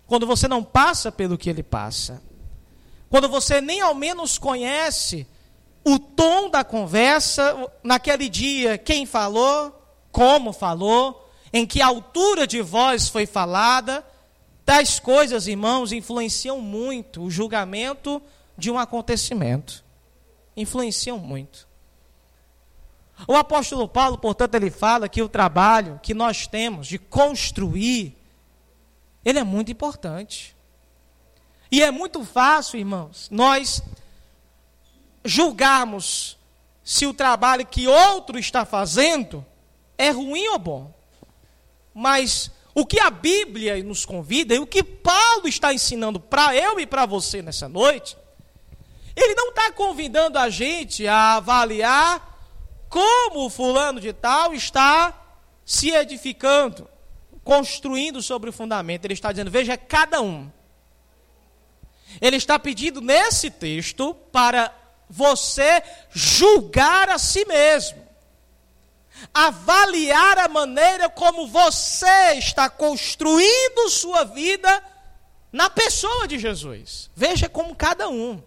Quando 0.06 0.26
você 0.26 0.48
não 0.48 0.62
passa 0.62 1.12
pelo 1.12 1.36
que 1.36 1.50
ele 1.50 1.62
passa. 1.62 2.22
Quando 3.10 3.28
você 3.28 3.60
nem 3.60 3.80
ao 3.80 3.94
menos 3.94 4.38
conhece 4.38 5.26
o 5.84 5.98
tom 5.98 6.48
da 6.48 6.64
conversa, 6.64 7.70
naquele 7.82 8.28
dia, 8.28 8.78
quem 8.78 9.04
falou, 9.04 9.78
como 10.10 10.52
falou, 10.52 11.30
em 11.52 11.66
que 11.66 11.82
altura 11.82 12.46
de 12.46 12.62
voz 12.62 13.08
foi 13.08 13.26
falada. 13.26 14.04
Tais 14.64 14.98
coisas, 14.98 15.46
irmãos, 15.46 15.92
influenciam 15.92 16.60
muito 16.60 17.22
o 17.22 17.30
julgamento 17.30 18.22
de 18.62 18.70
um 18.70 18.78
acontecimento. 18.78 19.84
Influenciam 20.56 21.18
muito. 21.18 21.66
O 23.26 23.34
apóstolo 23.34 23.88
Paulo, 23.88 24.16
portanto, 24.16 24.54
ele 24.54 24.70
fala 24.70 25.08
que 25.08 25.20
o 25.20 25.28
trabalho 25.28 25.98
que 26.00 26.14
nós 26.14 26.46
temos 26.46 26.86
de 26.86 26.96
construir, 26.96 28.16
ele 29.24 29.40
é 29.40 29.44
muito 29.44 29.72
importante. 29.72 30.56
E 31.72 31.82
é 31.82 31.90
muito 31.90 32.24
fácil, 32.24 32.78
irmãos, 32.78 33.28
nós 33.32 33.82
julgarmos 35.24 36.38
se 36.84 37.04
o 37.04 37.12
trabalho 37.14 37.66
que 37.66 37.88
outro 37.88 38.38
está 38.38 38.64
fazendo 38.64 39.44
é 39.98 40.10
ruim 40.10 40.46
ou 40.48 40.58
bom. 40.58 40.94
Mas 41.92 42.48
o 42.74 42.86
que 42.86 43.00
a 43.00 43.10
Bíblia 43.10 43.82
nos 43.82 44.04
convida 44.04 44.54
e 44.54 44.60
o 44.60 44.66
que 44.66 44.84
Paulo 44.84 45.48
está 45.48 45.74
ensinando 45.74 46.20
para 46.20 46.54
eu 46.54 46.78
e 46.78 46.86
para 46.86 47.06
você 47.06 47.42
nessa 47.42 47.68
noite, 47.68 48.16
ele 49.16 49.34
não 49.34 49.50
está 49.50 49.70
convidando 49.72 50.38
a 50.38 50.48
gente 50.48 51.06
a 51.06 51.36
avaliar 51.36 52.30
como 52.88 53.48
fulano 53.48 54.00
de 54.00 54.12
tal 54.12 54.54
está 54.54 55.18
se 55.64 55.90
edificando, 55.90 56.88
construindo 57.44 58.20
sobre 58.22 58.50
o 58.50 58.52
fundamento. 58.52 59.04
Ele 59.04 59.14
está 59.14 59.30
dizendo: 59.32 59.50
veja 59.50 59.76
cada 59.76 60.20
um. 60.20 60.50
Ele 62.20 62.36
está 62.36 62.58
pedindo 62.58 63.00
nesse 63.00 63.50
texto 63.50 64.14
para 64.30 64.74
você 65.08 65.82
julgar 66.10 67.08
a 67.08 67.18
si 67.18 67.44
mesmo 67.44 68.02
avaliar 69.32 70.38
a 70.38 70.48
maneira 70.48 71.08
como 71.08 71.46
você 71.46 72.34
está 72.34 72.68
construindo 72.68 73.88
sua 73.88 74.24
vida 74.24 74.82
na 75.52 75.68
pessoa 75.68 76.26
de 76.26 76.38
Jesus. 76.38 77.10
Veja 77.14 77.48
como 77.48 77.74
cada 77.74 78.08
um. 78.08 78.42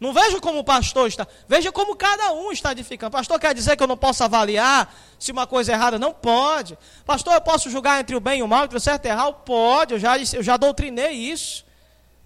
Não 0.00 0.14
veja 0.14 0.40
como 0.40 0.60
o 0.60 0.64
pastor 0.64 1.08
está, 1.08 1.26
veja 1.46 1.70
como 1.70 1.94
cada 1.94 2.32
um 2.32 2.50
está 2.50 2.72
edificando. 2.72 3.12
Pastor 3.12 3.38
quer 3.38 3.54
dizer 3.54 3.76
que 3.76 3.82
eu 3.82 3.86
não 3.86 3.98
posso 3.98 4.24
avaliar 4.24 4.92
se 5.18 5.30
uma 5.30 5.46
coisa 5.46 5.72
é 5.72 5.74
errada? 5.74 5.98
Não 5.98 6.12
pode. 6.12 6.76
Pastor, 7.04 7.34
eu 7.34 7.40
posso 7.40 7.68
julgar 7.68 8.00
entre 8.00 8.16
o 8.16 8.20
bem 8.20 8.40
e 8.40 8.42
o 8.42 8.48
mal, 8.48 8.64
entre 8.64 8.78
o 8.78 8.80
certo 8.80 9.04
e 9.04 9.08
o 9.08 9.12
errado? 9.12 9.34
Pode, 9.44 9.92
eu 9.92 10.00
já, 10.00 10.16
eu 10.18 10.42
já 10.42 10.56
doutrinei 10.56 11.12
isso. 11.12 11.66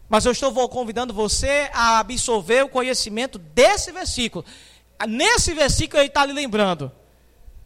Mas 0.08 0.24
eu 0.24 0.32
estou 0.32 0.68
convidando 0.68 1.12
você 1.12 1.68
a 1.72 1.98
absorver 1.98 2.62
o 2.64 2.68
conhecimento 2.68 3.38
desse 3.38 3.90
versículo. 3.90 4.44
Nesse 5.08 5.52
versículo 5.52 6.00
ele 6.00 6.08
está 6.08 6.24
lhe 6.24 6.32
lembrando 6.32 6.92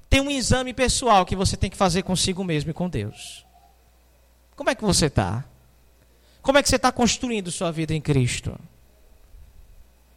tem 0.08 0.20
um 0.20 0.30
exame 0.30 0.72
pessoal 0.72 1.26
que 1.26 1.36
você 1.36 1.56
tem 1.56 1.68
que 1.68 1.76
fazer 1.76 2.02
consigo 2.02 2.42
mesmo 2.42 2.70
e 2.70 2.74
com 2.74 2.88
Deus. 2.88 3.44
Como 4.56 4.70
é 4.70 4.74
que 4.74 4.82
você 4.82 5.06
está? 5.06 5.44
Como 6.40 6.56
é 6.56 6.62
que 6.62 6.68
você 6.68 6.76
está 6.76 6.90
construindo 6.90 7.50
sua 7.50 7.70
vida 7.70 7.94
em 7.94 8.00
Cristo? 8.00 8.58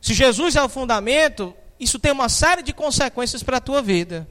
Se 0.01 0.13
Jesus 0.13 0.55
é 0.55 0.63
o 0.63 0.67
fundamento, 0.67 1.55
isso 1.79 1.99
tem 1.99 2.11
uma 2.11 2.27
série 2.27 2.63
de 2.63 2.73
consequências 2.73 3.43
para 3.43 3.57
a 3.57 3.61
tua 3.61 3.81
vida. 3.81 4.27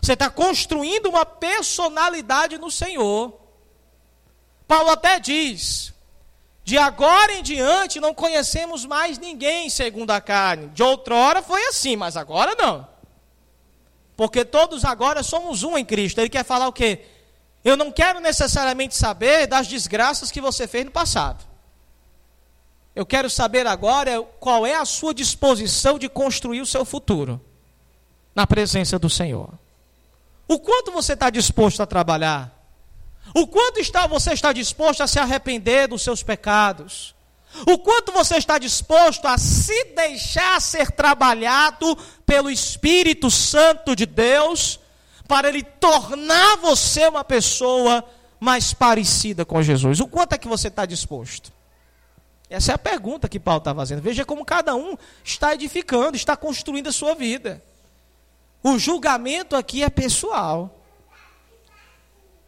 Você 0.00 0.14
está 0.14 0.30
construindo 0.30 1.06
uma 1.06 1.26
personalidade 1.26 2.58
no 2.58 2.70
Senhor. 2.70 3.38
Paulo 4.66 4.90
até 4.90 5.20
diz: 5.20 5.92
de 6.64 6.78
agora 6.78 7.34
em 7.34 7.42
diante 7.42 8.00
não 8.00 8.14
conhecemos 8.14 8.86
mais 8.86 9.18
ninguém 9.18 9.68
segundo 9.68 10.10
a 10.10 10.20
carne. 10.20 10.68
De 10.68 10.82
outrora 10.82 11.42
foi 11.42 11.62
assim, 11.66 11.94
mas 11.94 12.16
agora 12.16 12.54
não. 12.54 12.88
Porque 14.16 14.44
todos 14.44 14.84
agora 14.84 15.22
somos 15.22 15.62
um 15.62 15.76
em 15.76 15.84
Cristo. 15.84 16.20
Ele 16.20 16.30
quer 16.30 16.44
falar 16.44 16.66
o 16.66 16.72
quê? 16.72 17.04
Eu 17.62 17.76
não 17.76 17.92
quero 17.92 18.20
necessariamente 18.20 18.94
saber 18.94 19.46
das 19.46 19.66
desgraças 19.66 20.30
que 20.30 20.40
você 20.40 20.66
fez 20.66 20.84
no 20.86 20.90
passado. 20.90 21.44
Eu 22.94 23.04
quero 23.04 23.28
saber 23.28 23.66
agora 23.66 24.22
qual 24.38 24.64
é 24.64 24.76
a 24.76 24.84
sua 24.84 25.12
disposição 25.12 25.98
de 25.98 26.08
construir 26.08 26.60
o 26.60 26.66
seu 26.66 26.84
futuro 26.84 27.40
na 28.34 28.46
presença 28.46 28.98
do 28.98 29.10
Senhor. 29.10 29.50
O 30.46 30.58
quanto 30.60 30.92
você 30.92 31.14
está 31.14 31.30
disposto 31.30 31.82
a 31.82 31.86
trabalhar? 31.86 32.52
O 33.34 33.46
quanto 33.46 33.80
está, 33.80 34.06
você 34.06 34.32
está 34.32 34.52
disposto 34.52 35.02
a 35.02 35.06
se 35.06 35.18
arrepender 35.18 35.88
dos 35.88 36.02
seus 36.02 36.22
pecados? 36.22 37.14
O 37.66 37.78
quanto 37.78 38.12
você 38.12 38.36
está 38.36 38.58
disposto 38.58 39.26
a 39.26 39.38
se 39.38 39.84
deixar 39.94 40.60
ser 40.60 40.90
trabalhado 40.90 41.96
pelo 42.26 42.50
Espírito 42.50 43.30
Santo 43.30 43.96
de 43.96 44.06
Deus 44.06 44.78
para 45.26 45.48
ele 45.48 45.62
tornar 45.62 46.56
você 46.58 47.08
uma 47.08 47.24
pessoa 47.24 48.04
mais 48.38 48.74
parecida 48.74 49.44
com 49.44 49.62
Jesus? 49.62 50.00
O 50.00 50.06
quanto 50.06 50.34
é 50.34 50.38
que 50.38 50.48
você 50.48 50.68
está 50.68 50.84
disposto? 50.84 51.52
Essa 52.48 52.72
é 52.72 52.74
a 52.74 52.78
pergunta 52.78 53.28
que 53.28 53.40
Paulo 53.40 53.58
está 53.58 53.74
fazendo. 53.74 54.02
Veja 54.02 54.24
como 54.24 54.44
cada 54.44 54.74
um 54.74 54.96
está 55.22 55.54
edificando, 55.54 56.16
está 56.16 56.36
construindo 56.36 56.88
a 56.88 56.92
sua 56.92 57.14
vida. 57.14 57.62
O 58.62 58.78
julgamento 58.78 59.56
aqui 59.56 59.82
é 59.82 59.90
pessoal. 59.90 60.80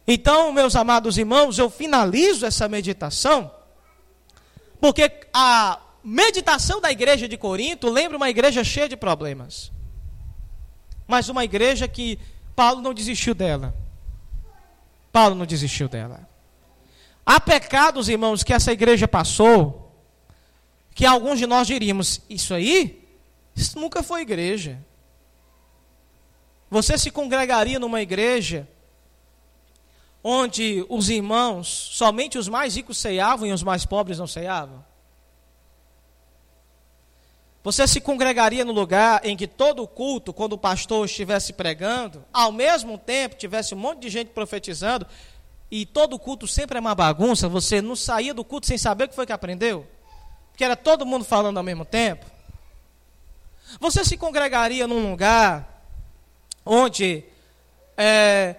Então, 0.07 0.53
meus 0.53 0.75
amados 0.75 1.17
irmãos, 1.17 1.57
eu 1.57 1.69
finalizo 1.69 2.45
essa 2.45 2.67
meditação 2.67 3.51
porque 4.79 5.11
a 5.33 5.79
meditação 6.03 6.79
da 6.79 6.91
igreja 6.91 7.27
de 7.27 7.37
Corinto 7.37 7.89
lembra 7.89 8.17
uma 8.17 8.29
igreja 8.29 8.63
cheia 8.63 8.87
de 8.87 8.95
problemas. 8.95 9.71
Mas 11.07 11.29
uma 11.29 11.43
igreja 11.43 11.87
que 11.87 12.19
Paulo 12.55 12.81
não 12.81 12.93
desistiu 12.93 13.33
dela. 13.33 13.73
Paulo 15.11 15.35
não 15.35 15.45
desistiu 15.45 15.87
dela. 15.87 16.27
Há 17.25 17.39
pecados, 17.39 18.07
irmãos, 18.07 18.43
que 18.43 18.53
essa 18.53 18.71
igreja 18.71 19.07
passou, 19.07 19.86
que 20.97 21.05
alguns 21.05 21.37
de 21.37 21.45
nós 21.45 21.67
diríamos: 21.67 22.21
Isso 22.27 22.55
aí, 22.55 23.07
isso 23.55 23.79
nunca 23.79 24.01
foi 24.01 24.21
igreja. 24.21 24.83
Você 26.71 26.97
se 26.97 27.11
congregaria 27.11 27.77
numa 27.77 28.01
igreja 28.01 28.67
onde 30.23 30.83
os 30.89 31.07
irmãos, 31.07 31.67
somente 31.67 32.39
os 32.39 32.49
mais 32.49 32.75
ricos 32.75 32.97
ceiavam 32.97 33.47
e 33.47 33.53
os 33.53 33.61
mais 33.61 33.85
pobres 33.85 34.17
não 34.17 34.25
ceiavam? 34.25 34.83
Você 37.63 37.87
se 37.87 38.01
congregaria 38.01 38.65
no 38.65 38.71
lugar 38.71 39.23
em 39.23 39.37
que 39.37 39.45
todo 39.45 39.83
o 39.83 39.87
culto, 39.87 40.33
quando 40.33 40.53
o 40.53 40.57
pastor 40.57 41.05
estivesse 41.05 41.53
pregando, 41.53 42.25
ao 42.33 42.51
mesmo 42.51 42.97
tempo 42.97 43.35
tivesse 43.35 43.75
um 43.75 43.77
monte 43.77 43.99
de 43.99 44.09
gente 44.09 44.29
profetizando, 44.29 45.05
e 45.69 45.85
todo 45.85 46.15
o 46.15 46.19
culto 46.19 46.47
sempre 46.47 46.77
é 46.77 46.81
uma 46.81 46.95
bagunça, 46.95 47.47
você 47.47 47.83
não 47.83 47.95
saía 47.95 48.33
do 48.33 48.43
culto 48.43 48.65
sem 48.65 48.79
saber 48.79 49.03
o 49.03 49.09
que 49.09 49.15
foi 49.15 49.27
que 49.27 49.33
aprendeu? 49.33 49.85
Porque 50.57 50.63
era 50.63 50.75
todo 50.75 51.05
mundo 51.05 51.23
falando 51.23 51.57
ao 51.57 51.63
mesmo 51.63 51.85
tempo? 51.85 52.25
Você 53.79 54.03
se 54.03 54.17
congregaria 54.17 54.87
num 54.87 55.11
lugar 55.11 55.85
onde 56.65 57.23
é, 57.95 58.55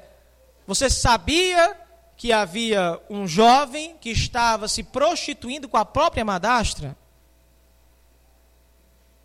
você 0.64 0.88
sabia 0.88 1.76
que 2.16 2.32
havia 2.32 3.00
um 3.10 3.26
jovem 3.26 3.96
que 4.00 4.10
estava 4.10 4.68
se 4.68 4.84
prostituindo 4.84 5.68
com 5.68 5.76
a 5.76 5.84
própria 5.84 6.24
madastra? 6.24 6.96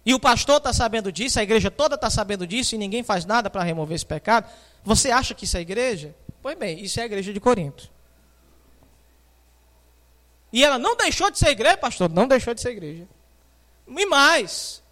E 0.04 0.12
o 0.16 0.20
pastor 0.20 0.58
está 0.58 0.74
sabendo 0.74 1.12
disso, 1.12 1.40
a 1.40 1.44
igreja 1.44 1.70
toda 1.70 1.94
está 1.94 2.10
sabendo 2.10 2.48
disso 2.48 2.74
e 2.74 2.80
ninguém 2.80 3.04
faz 3.04 3.24
nada 3.24 3.52
para 3.52 3.62
remover 3.62 3.94
esse 3.94 4.06
pecado. 4.08 4.50
Você 4.84 5.12
acha 5.12 5.36
que 5.36 5.46
isso 5.46 5.58
é 5.58 5.62
igreja? 5.62 6.16
Pois 6.42 6.58
bem, 6.58 6.84
isso 6.84 7.00
é 7.00 7.04
a 7.04 7.06
igreja 7.06 7.32
de 7.32 7.40
Corinto. 7.40 7.93
E 10.54 10.64
ela 10.64 10.80
não 10.80 10.96
deixou 10.96 11.30
de 11.30 11.38
ser 11.40 11.50
igreja, 11.50 11.76
pastor? 11.76 12.10
Não 12.10 12.28
deixou 12.28 12.54
de 12.54 12.62
ser 12.62 12.70
igreja. 12.70 13.08
E 13.88 14.06
mais, 14.06 14.84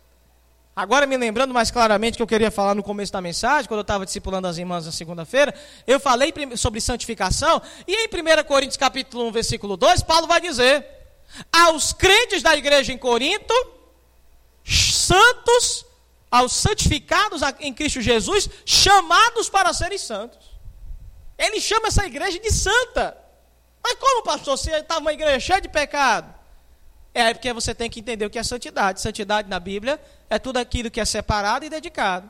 Agora 0.74 1.06
me 1.06 1.18
lembrando 1.18 1.54
mais 1.54 1.70
claramente 1.70 2.16
que 2.16 2.24
eu 2.24 2.28
queria 2.28 2.50
falar 2.50 2.74
no 2.74 2.82
começo 2.82 3.12
da 3.12 3.22
mensagem, 3.22 3.68
quando 3.68 3.80
eu 3.80 3.84
estava 3.84 4.06
discipulando 4.06 4.48
as 4.48 4.58
irmãs 4.58 4.86
na 4.86 4.92
segunda-feira, 4.92 5.54
eu 5.86 6.00
falei 6.00 6.34
sobre 6.56 6.80
santificação, 6.80 7.62
e 7.86 7.94
em 7.94 8.08
1 8.08 8.44
Coríntios 8.46 8.78
capítulo 8.78 9.28
1, 9.28 9.32
versículo 9.34 9.76
2, 9.76 10.02
Paulo 10.04 10.28
vai 10.28 10.40
dizer: 10.40 10.86
aos 11.52 11.92
crentes 11.92 12.42
da 12.42 12.56
igreja 12.56 12.94
em 12.94 12.98
Corinto, 12.98 13.54
santos, 14.64 15.86
aos 16.32 16.54
santificados 16.54 17.42
em 17.60 17.74
Cristo 17.74 18.00
Jesus, 18.00 18.50
chamados 18.66 19.50
para 19.50 19.74
serem 19.74 19.98
santos. 19.98 20.40
Ele 21.38 21.60
chama 21.60 21.90
essa 21.90 22.06
igreja 22.06 22.40
de 22.40 22.52
santa. 22.52 23.21
Mas 23.84 23.96
como, 23.96 24.24
pastor, 24.24 24.58
se 24.58 24.70
estava 24.72 25.00
uma 25.00 25.14
igreja 25.14 25.40
cheia 25.40 25.62
de 25.62 25.70
pecado? 25.70 26.34
É 27.14 27.34
porque 27.34 27.52
você 27.52 27.76
tem 27.76 27.90
que 27.90 28.00
entender 28.00 28.26
o 28.26 28.30
que 28.30 28.40
é 28.40 28.44
santidade. 28.44 29.02
Santidade 29.02 29.50
na 29.50 29.60
Bíblia 29.60 30.00
é 30.30 30.40
tudo 30.40 30.58
aquilo 30.58 30.90
que 30.90 31.00
é 31.00 31.06
separado 31.06 31.66
e 31.66 31.70
dedicado. 31.70 32.30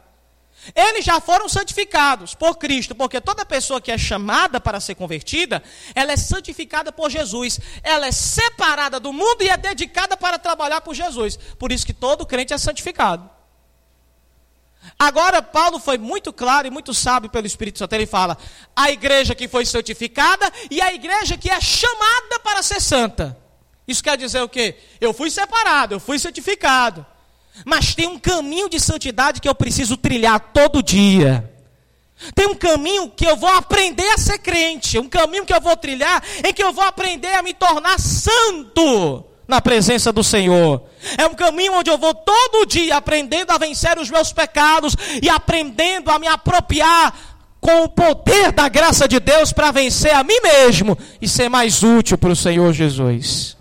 Eles 0.75 1.05
já 1.05 1.19
foram 1.19 1.49
santificados 1.49 2.35
por 2.35 2.57
Cristo, 2.57 2.93
porque 2.93 3.19
toda 3.19 3.45
pessoa 3.45 3.81
que 3.81 3.91
é 3.91 3.97
chamada 3.97 4.59
para 4.59 4.79
ser 4.79 4.95
convertida, 4.95 5.63
ela 5.95 6.11
é 6.11 6.17
santificada 6.17 6.91
por 6.91 7.09
Jesus. 7.09 7.59
Ela 7.81 8.07
é 8.07 8.11
separada 8.11 8.99
do 8.99 9.11
mundo 9.11 9.41
e 9.41 9.49
é 9.49 9.57
dedicada 9.57 10.15
para 10.17 10.37
trabalhar 10.37 10.81
por 10.81 10.93
Jesus. 10.93 11.37
Por 11.57 11.71
isso 11.71 11.85
que 11.85 11.93
todo 11.93 12.25
crente 12.25 12.53
é 12.53 12.57
santificado. 12.57 13.29
Agora, 14.97 15.41
Paulo 15.41 15.79
foi 15.79 15.97
muito 15.97 16.31
claro 16.31 16.67
e 16.67 16.71
muito 16.71 16.93
sábio 16.93 17.29
pelo 17.29 17.47
Espírito 17.47 17.79
Santo. 17.79 17.93
Ele 17.93 18.05
fala: 18.05 18.37
a 18.75 18.91
igreja 18.91 19.35
que 19.35 19.47
foi 19.47 19.65
santificada 19.65 20.51
e 20.69 20.81
a 20.81 20.93
igreja 20.93 21.37
que 21.37 21.49
é 21.49 21.59
chamada 21.59 22.39
para 22.43 22.61
ser 22.61 22.81
santa. 22.81 23.37
Isso 23.87 24.03
quer 24.03 24.17
dizer 24.17 24.41
o 24.41 24.49
quê? 24.49 24.75
Eu 24.99 25.13
fui 25.13 25.29
separado, 25.29 25.95
eu 25.95 25.99
fui 25.99 26.17
santificado. 26.19 27.05
Mas 27.65 27.93
tem 27.93 28.07
um 28.07 28.19
caminho 28.19 28.69
de 28.69 28.79
santidade 28.79 29.41
que 29.41 29.49
eu 29.49 29.55
preciso 29.55 29.97
trilhar 29.97 30.39
todo 30.53 30.81
dia. 30.81 31.47
Tem 32.35 32.47
um 32.47 32.55
caminho 32.55 33.09
que 33.09 33.25
eu 33.25 33.35
vou 33.35 33.49
aprender 33.49 34.07
a 34.09 34.17
ser 34.17 34.37
crente, 34.37 34.99
um 34.99 35.09
caminho 35.09 35.45
que 35.45 35.53
eu 35.53 35.59
vou 35.59 35.75
trilhar 35.75 36.23
em 36.47 36.53
que 36.53 36.63
eu 36.63 36.71
vou 36.71 36.83
aprender 36.83 37.33
a 37.33 37.41
me 37.41 37.53
tornar 37.53 37.99
santo 37.99 39.30
na 39.51 39.61
presença 39.61 40.13
do 40.13 40.23
Senhor. 40.23 40.81
É 41.17 41.27
um 41.27 41.35
caminho 41.35 41.73
onde 41.73 41.91
eu 41.91 41.97
vou 41.97 42.15
todo 42.15 42.65
dia 42.65 42.95
aprendendo 42.95 43.51
a 43.51 43.57
vencer 43.57 43.99
os 43.99 44.09
meus 44.09 44.31
pecados 44.31 44.95
e 45.21 45.29
aprendendo 45.29 46.09
a 46.09 46.17
me 46.17 46.25
apropriar 46.25 47.13
com 47.59 47.83
o 47.83 47.89
poder 47.89 48.53
da 48.53 48.69
graça 48.69 49.09
de 49.09 49.19
Deus 49.19 49.51
para 49.51 49.69
vencer 49.69 50.15
a 50.15 50.23
mim 50.23 50.39
mesmo 50.41 50.97
e 51.21 51.27
ser 51.27 51.49
mais 51.49 51.83
útil 51.83 52.17
para 52.17 52.31
o 52.31 52.35
Senhor 52.35 52.71
Jesus. 52.71 53.57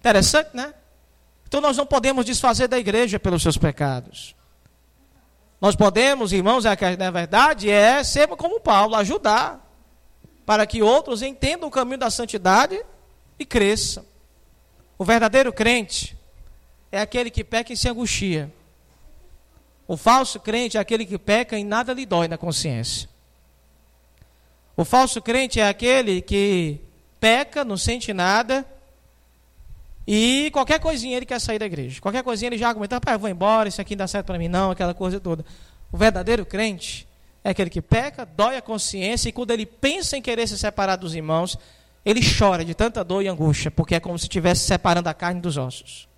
Interessante, 0.00 0.50
né? 0.52 0.74
Então 1.46 1.60
nós 1.60 1.76
não 1.76 1.86
podemos 1.86 2.24
desfazer 2.24 2.66
da 2.66 2.78
igreja 2.78 3.20
pelos 3.20 3.42
seus 3.42 3.56
pecados. 3.56 4.34
Nós 5.60 5.76
podemos, 5.76 6.32
irmãos, 6.32 6.64
é 6.64 6.96
na 6.96 7.10
verdade, 7.12 7.70
é 7.70 8.02
ser 8.02 8.26
como 8.28 8.60
Paulo, 8.60 8.96
ajudar 8.96 9.64
para 10.44 10.66
que 10.66 10.82
outros 10.82 11.22
entendam 11.22 11.68
o 11.68 11.72
caminho 11.72 11.98
da 11.98 12.10
santidade 12.10 12.84
e 13.38 13.46
cresçam. 13.46 14.04
O 14.98 15.04
verdadeiro 15.04 15.52
crente 15.52 16.16
é 16.90 17.00
aquele 17.00 17.30
que 17.30 17.44
peca 17.44 17.72
e 17.72 17.76
se 17.76 17.88
angustia. 17.88 18.52
O 19.86 19.96
falso 19.96 20.38
crente 20.40 20.76
é 20.76 20.80
aquele 20.80 21.06
que 21.06 21.18
peca 21.18 21.58
e 21.58 21.64
nada 21.64 21.92
lhe 21.92 22.04
dói 22.04 22.28
na 22.28 22.36
consciência. 22.36 23.08
O 24.76 24.84
falso 24.84 25.20
crente 25.22 25.60
é 25.60 25.68
aquele 25.68 26.20
que 26.20 26.80
peca, 27.18 27.64
não 27.64 27.76
sente 27.76 28.12
nada 28.12 28.66
e 30.06 30.50
qualquer 30.52 30.80
coisinha 30.80 31.18
ele 31.18 31.26
quer 31.26 31.38
sair 31.38 31.58
da 31.58 31.66
igreja. 31.66 32.00
Qualquer 32.00 32.22
coisinha 32.22 32.48
ele 32.48 32.56
já 32.56 32.68
argumenta, 32.68 32.98
pai, 32.98 33.14
eu 33.14 33.18
vou 33.18 33.28
embora, 33.28 33.68
isso 33.68 33.80
aqui 33.80 33.94
não 33.94 33.98
dá 33.98 34.08
certo 34.08 34.26
para 34.26 34.38
mim 34.38 34.48
não, 34.48 34.70
aquela 34.70 34.94
coisa 34.94 35.20
toda. 35.20 35.44
O 35.92 35.98
verdadeiro 35.98 36.46
crente 36.46 37.06
é 37.44 37.50
aquele 37.50 37.68
que 37.68 37.82
peca, 37.82 38.24
dói 38.24 38.56
a 38.56 38.62
consciência 38.62 39.28
e 39.28 39.32
quando 39.32 39.50
ele 39.50 39.66
pensa 39.66 40.16
em 40.16 40.22
querer 40.22 40.46
se 40.46 40.56
separar 40.56 40.96
dos 40.96 41.14
irmãos, 41.14 41.58
ele 42.08 42.22
chora 42.22 42.64
de 42.64 42.74
tanta 42.74 43.04
dor 43.04 43.22
e 43.22 43.28
angústia, 43.28 43.70
porque 43.70 43.94
é 43.94 44.00
como 44.00 44.18
se 44.18 44.24
estivesse 44.24 44.62
separando 44.62 45.10
a 45.10 45.14
carne 45.14 45.42
dos 45.42 45.58
ossos. 45.58 46.08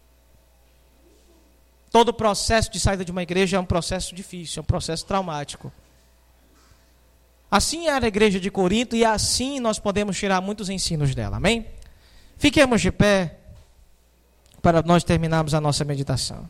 Todo 1.90 2.14
processo 2.14 2.70
de 2.70 2.78
saída 2.78 3.04
de 3.04 3.10
uma 3.10 3.24
igreja 3.24 3.56
é 3.56 3.60
um 3.60 3.64
processo 3.64 4.14
difícil, 4.14 4.60
é 4.60 4.62
um 4.62 4.64
processo 4.64 5.04
traumático. 5.04 5.72
Assim 7.50 7.88
era 7.88 8.04
a 8.04 8.08
igreja 8.08 8.38
de 8.38 8.52
Corinto 8.52 8.94
e 8.94 9.04
assim 9.04 9.58
nós 9.58 9.80
podemos 9.80 10.16
tirar 10.16 10.40
muitos 10.40 10.68
ensinos 10.68 11.12
dela. 11.12 11.38
Amém? 11.38 11.66
Fiquemos 12.36 12.80
de 12.80 12.92
pé 12.92 13.38
para 14.62 14.82
nós 14.82 15.02
terminarmos 15.02 15.54
a 15.54 15.60
nossa 15.60 15.84
meditação. 15.84 16.48